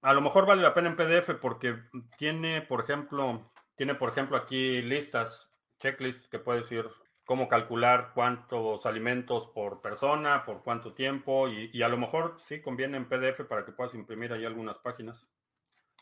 [0.00, 1.76] a lo mejor vale la pena en PDF porque
[2.16, 6.88] tiene, por ejemplo, tiene, por ejemplo, aquí listas, checklists que puedes ir
[7.26, 12.62] cómo calcular cuántos alimentos por persona, por cuánto tiempo, y, y, a lo mejor sí
[12.62, 15.28] conviene en PDF para que puedas imprimir ahí algunas páginas.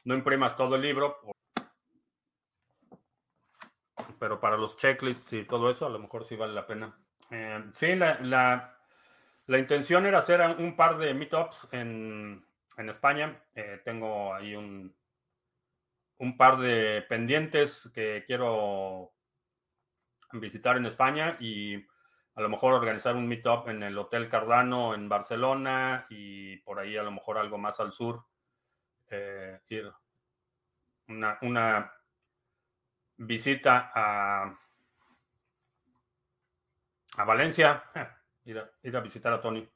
[0.05, 1.19] No imprimas todo el libro
[4.21, 6.95] pero para los checklists y todo eso, a lo mejor sí vale la pena.
[7.31, 8.77] Eh, sí, la,
[9.49, 12.45] intención era hacer un par de meetups en,
[12.77, 13.43] en España.
[13.55, 14.95] Eh, tengo ahí un,
[16.19, 19.15] un par de pendientes que quiero
[20.35, 21.77] visitar en España y
[22.35, 26.95] a lo mejor organizar un meetup en el Hotel Cardano en Barcelona y por ahí
[26.99, 28.27] a lo mejor algo más al sur.
[29.09, 29.91] Eh, ir
[31.09, 32.00] una, una
[33.21, 34.59] visita a,
[37.17, 37.85] a Valencia,
[38.45, 39.69] ir a, visitar a Tony.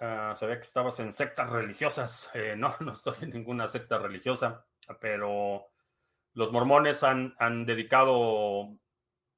[0.00, 2.30] Uh, sabía que estabas en sectas religiosas.
[2.34, 4.66] Eh, no, no estoy en ninguna secta religiosa,
[5.00, 5.66] pero
[6.34, 8.76] los mormones han, han, dedicado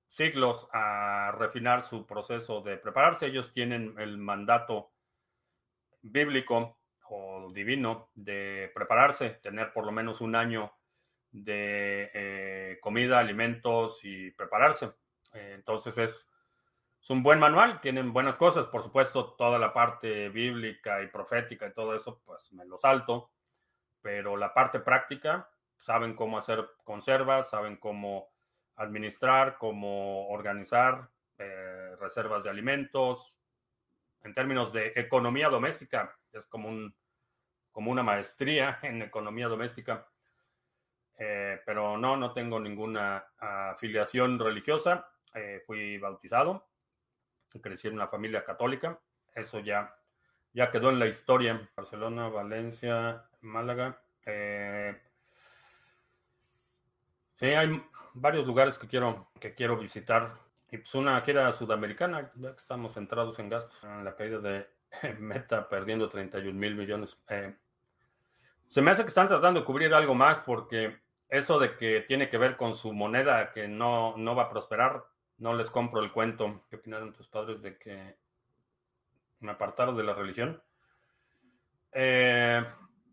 [0.08, 3.26] siglos a refinar su proceso de prepararse.
[3.26, 4.92] Ellos tienen el mandato
[6.02, 6.78] bíblico
[7.08, 10.75] o divino de prepararse, tener por lo menos un año
[11.44, 14.92] de eh, comida, alimentos y prepararse.
[15.32, 16.28] Eh, entonces es,
[17.08, 21.72] un buen manual, tienen buenas cosas, por supuesto, toda la parte bíblica y profética y
[21.72, 23.30] todo eso, pues me lo salto,
[24.02, 28.32] pero la parte práctica, saben cómo hacer conservas, saben cómo
[28.74, 31.08] administrar, cómo organizar
[31.38, 33.36] eh, reservas de alimentos.
[34.22, 36.96] En términos de economía doméstica, es como, un,
[37.70, 40.08] como una maestría en economía doméstica.
[41.18, 45.08] Eh, pero no, no tengo ninguna afiliación religiosa.
[45.34, 46.66] Eh, fui bautizado,
[47.62, 48.98] crecí en una familia católica.
[49.34, 49.94] Eso ya,
[50.52, 51.68] ya quedó en la historia.
[51.76, 53.98] Barcelona, Valencia, Málaga.
[54.24, 55.00] Eh,
[57.32, 57.82] sí, hay
[58.14, 60.34] varios lugares que quiero, que quiero visitar.
[60.70, 63.82] Y pues una gira sudamericana, ya que estamos centrados en gastos.
[63.84, 64.66] En la caída de
[65.18, 67.18] Meta perdiendo 31 mil millones.
[68.68, 72.28] se me hace que están tratando de cubrir algo más porque eso de que tiene
[72.28, 75.04] que ver con su moneda que no, no va a prosperar,
[75.38, 76.64] no les compro el cuento.
[76.68, 78.16] ¿Qué opinaron tus padres de que
[79.40, 80.62] me apartaron de la religión?
[81.92, 82.64] Eh,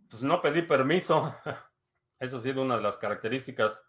[0.09, 1.35] pues no pedí permiso.
[2.19, 3.81] Eso ha sido una de las características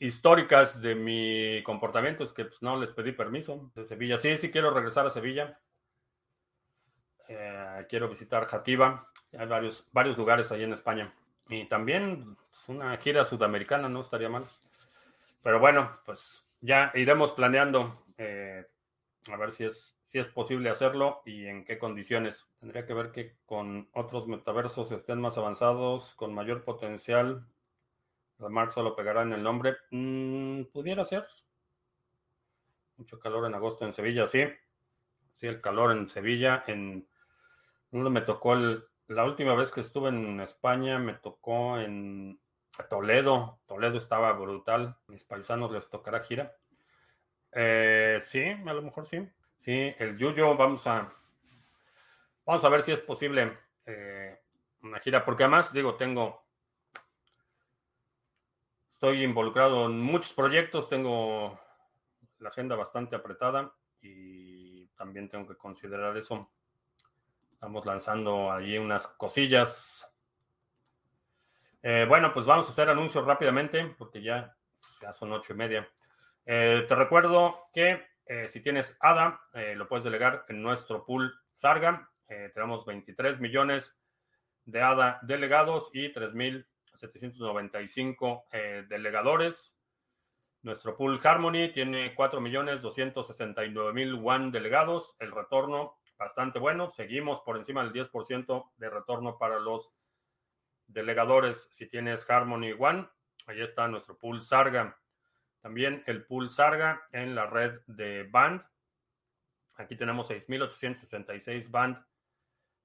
[0.00, 4.18] históricas de mi comportamiento, es que pues, no les pedí permiso de Sevilla.
[4.18, 5.60] Sí, sí quiero regresar a Sevilla.
[7.28, 9.10] Eh, quiero visitar Jativa.
[9.36, 11.12] Hay varios, varios lugares ahí en España.
[11.48, 14.44] Y también pues, una gira sudamericana no estaría mal.
[15.42, 18.66] Pero bueno, pues ya iremos planeando eh,
[19.32, 22.50] a ver si es, si es posible hacerlo y en qué condiciones.
[22.60, 27.46] Tendría que ver que con otros metaversos estén más avanzados, con mayor potencial.
[28.38, 29.76] La Mark solo pegará en el nombre.
[29.90, 31.26] Mm, pudiera ser.
[32.96, 34.44] Mucho calor en agosto en Sevilla, sí.
[35.32, 36.64] Sí, el calor en Sevilla.
[36.66, 37.08] En.
[37.90, 42.40] ¿Dónde me tocó el, la última vez que estuve en España me tocó en
[42.90, 43.58] Toledo.
[43.66, 44.96] Toledo estaba brutal.
[45.08, 46.54] Mis paisanos les tocará gira.
[47.52, 49.26] Eh, sí, a lo mejor sí.
[49.56, 51.12] Sí, el Yuyo, vamos a.
[52.44, 54.38] Vamos a ver si es posible eh,
[54.82, 55.24] una gira.
[55.24, 56.44] Porque además, digo, tengo.
[58.92, 60.88] Estoy involucrado en muchos proyectos.
[60.88, 61.58] Tengo
[62.40, 63.74] la agenda bastante apretada.
[64.02, 66.52] Y también tengo que considerar eso.
[67.58, 70.08] Estamos lanzando allí unas cosillas.
[71.82, 74.56] Eh, bueno, pues vamos a hacer anuncios rápidamente porque ya,
[75.02, 75.90] ya son ocho y media.
[76.46, 79.40] Eh, te recuerdo que eh, si tienes ADA,
[79.74, 82.08] lo puedes delegar en nuestro pool Sarga.
[82.28, 83.98] tenemos 23 millones
[84.64, 89.74] de ADA delegados y 3.795 delegadores.
[90.62, 95.16] Nuestro pool Harmony tiene 4.269.000 WAN delegados.
[95.18, 96.90] El retorno bastante bueno.
[96.90, 99.90] Seguimos por encima del 10% de retorno para los
[100.86, 103.08] delegadores si tienes Harmony One.
[103.46, 104.98] Ahí está nuestro pool Sarga.
[105.60, 108.62] También el pool Sarga en la red de Band.
[109.76, 112.04] Aquí tenemos 6.866 Band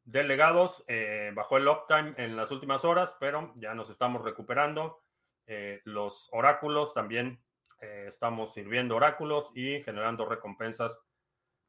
[0.05, 0.83] delegados.
[0.87, 5.03] Eh, bajó el uptime en las últimas horas, pero ya nos estamos recuperando.
[5.45, 7.43] Eh, los oráculos también
[7.81, 11.01] eh, estamos sirviendo oráculos y generando recompensas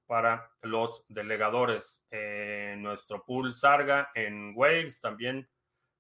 [0.07, 2.07] para los delegadores.
[2.11, 5.49] Eh, nuestro pool Sarga en Waves también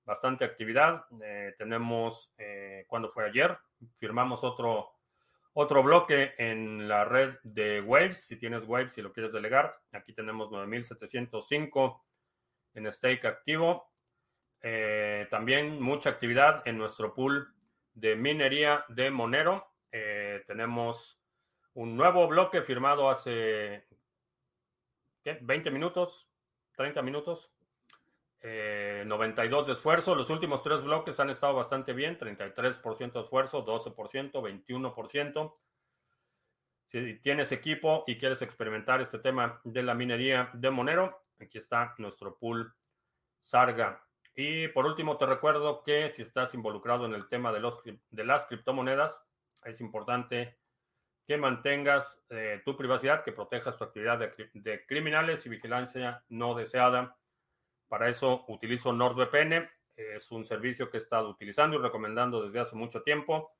[0.04, 1.04] bastante actividad.
[1.22, 2.32] Eh, tenemos,
[2.86, 3.56] cuando fue ayer,
[3.98, 4.90] firmamos otro,
[5.54, 8.26] otro bloque en la red de Waves.
[8.26, 12.04] Si tienes Waves y si lo quieres delegar, aquí tenemos 9705
[12.74, 13.90] en stake activo.
[15.30, 17.54] también mucha actividad en nuestro pool
[17.94, 19.66] de minería de Monero.
[19.90, 21.22] Eh, tenemos
[21.74, 23.86] un nuevo bloque firmado hace
[25.24, 26.28] 20 minutos,
[26.76, 27.50] 30 minutos.
[28.44, 30.14] 92 eh, de esfuerzo.
[30.14, 32.18] Los últimos tres bloques han estado bastante bien.
[32.18, 35.52] 33% de esfuerzo, 12%, 21%.
[36.90, 41.94] Si tienes equipo y quieres experimentar este tema de la minería de Monero, aquí está
[41.98, 42.74] nuestro pool
[43.40, 44.04] Sarga.
[44.36, 48.24] Y por último, te recuerdo que si estás involucrado en el tema de, los, de
[48.24, 49.26] las criptomonedas,
[49.64, 50.58] es importante
[51.26, 57.16] que mantengas eh, tu privacidad, que protejas tu actividad de, criminales y vigilancia no deseada.
[57.88, 59.68] Para eso utilizo NordVPN.
[59.96, 63.54] Es un servicio que he estado utilizando y recomendando desde hace mucho tiempo.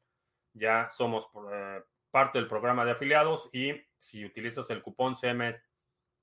[0.53, 5.61] Ya somos eh, parte del programa de afiliados y si utilizas el cupón CM,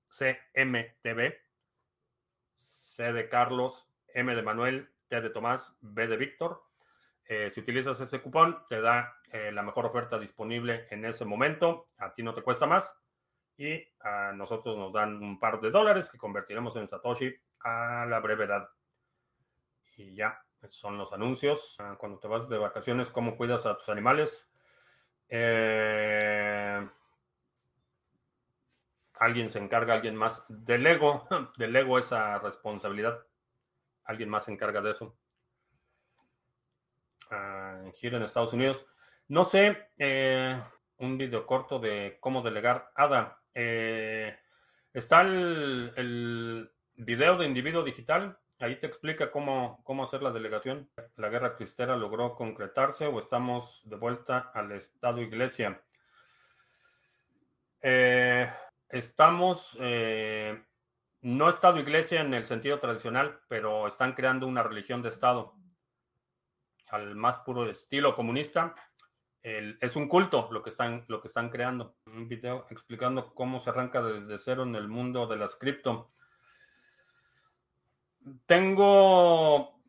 [0.10, 1.34] CMTV,
[2.54, 6.64] C de Carlos, M de Manuel, T de Tomás, B de Víctor,
[7.26, 11.90] eh, si utilizas ese cupón, te da eh, la mejor oferta disponible en ese momento.
[11.98, 12.94] A ti no te cuesta más.
[13.58, 18.20] Y a nosotros nos dan un par de dólares que convertiremos en Satoshi a la
[18.20, 18.70] brevedad.
[19.96, 21.76] Y ya, esos son los anuncios.
[21.80, 24.52] Ah, cuando te vas de vacaciones, ¿cómo cuidas a tus animales?
[25.30, 26.88] Eh,
[29.16, 30.44] alguien se encarga, alguien más.
[30.50, 31.28] Delego,
[31.58, 33.26] delego esa responsabilidad.
[34.04, 35.16] Alguien más se encarga de eso.
[37.32, 38.86] Uh, giro en Estados Unidos.
[39.30, 40.62] No sé, eh,
[40.98, 43.42] un video corto de cómo delegar ADA.
[43.54, 44.38] Eh,
[44.94, 48.38] está el, el, video de individuo digital.
[48.60, 50.90] Ahí te explica cómo, cómo hacer la delegación.
[51.16, 55.82] La guerra cristera logró concretarse o estamos de vuelta al Estado Iglesia.
[57.82, 58.52] Eh,
[58.90, 59.78] estamos,
[61.22, 65.56] no Estado Iglesia en el sentido tradicional, pero están creando una religión de Estado
[66.92, 68.76] al más puro estilo comunista.
[69.42, 71.96] es un culto lo que, están, lo que están creando.
[72.06, 76.12] Un video explicando cómo se arranca desde cero en el mundo de las cripto.
[78.46, 79.80] Tengo.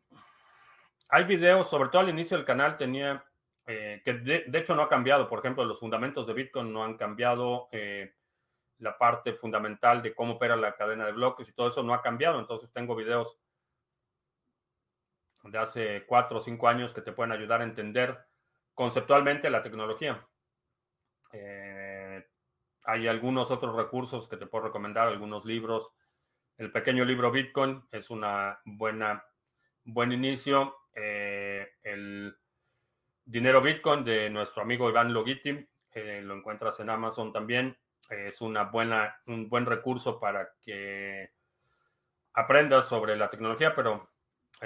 [1.09, 3.23] Hay videos, sobre todo al inicio del canal tenía.
[3.65, 5.29] Eh, que de, hecho no ha cambiado.
[5.29, 7.67] Por ejemplo, los fundamentos de Bitcoin no han cambiado.
[7.71, 8.13] Eh,
[8.79, 12.01] la parte fundamental de cómo opera la cadena de bloques y todo eso no ha
[12.01, 12.39] cambiado.
[12.39, 13.37] Entonces tengo videos
[15.43, 18.17] de hace cuatro o cinco años que te pueden ayudar a entender
[18.73, 20.25] conceptualmente la tecnología.
[21.31, 22.25] Eh,
[22.85, 25.91] hay algunos otros recursos que te puedo recomendar, algunos libros.
[26.57, 29.23] El pequeño libro Bitcoin es una buena
[29.83, 30.75] buen inicio.
[30.95, 32.37] Eh, el
[33.25, 37.77] dinero Bitcoin de nuestro amigo Iván Logiti, eh, lo encuentras en Amazon también.
[38.09, 41.31] Es una buena, un buen recurso para que
[42.33, 44.12] aprendas sobre la tecnología, pero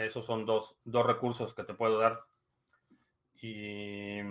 [0.05, 2.23] esos son dos, recursos que te puedo dar.
[3.41, 4.21] Y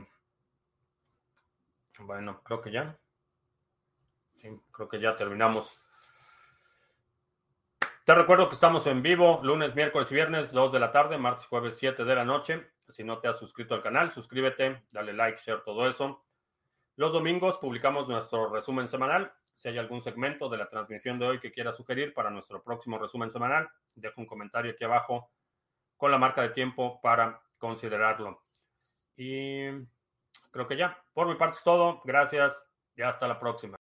[1.99, 2.99] bueno, creo que ya.
[4.73, 5.83] creo que ya terminamos.
[8.05, 11.47] Te recuerdo que estamos en vivo lunes, miércoles y viernes, 2 de la tarde, martes,
[11.47, 12.71] jueves, 7 de la noche.
[12.89, 16.25] Si no te has suscrito al canal, suscríbete, dale like, share, todo eso.
[16.95, 19.33] Los domingos publicamos nuestro resumen semanal.
[19.57, 22.97] Si hay algún segmento de la transmisión de hoy que quieras sugerir para nuestro próximo
[22.97, 25.31] resumen semanal, deja un comentario aquí abajo
[25.97, 28.43] con la marca de tiempo para considerarlo.
[29.17, 29.69] Y
[30.51, 32.03] creo que ya, por mi parte es todo.
[32.05, 32.63] Gracias
[32.95, 33.76] y hasta la próxima.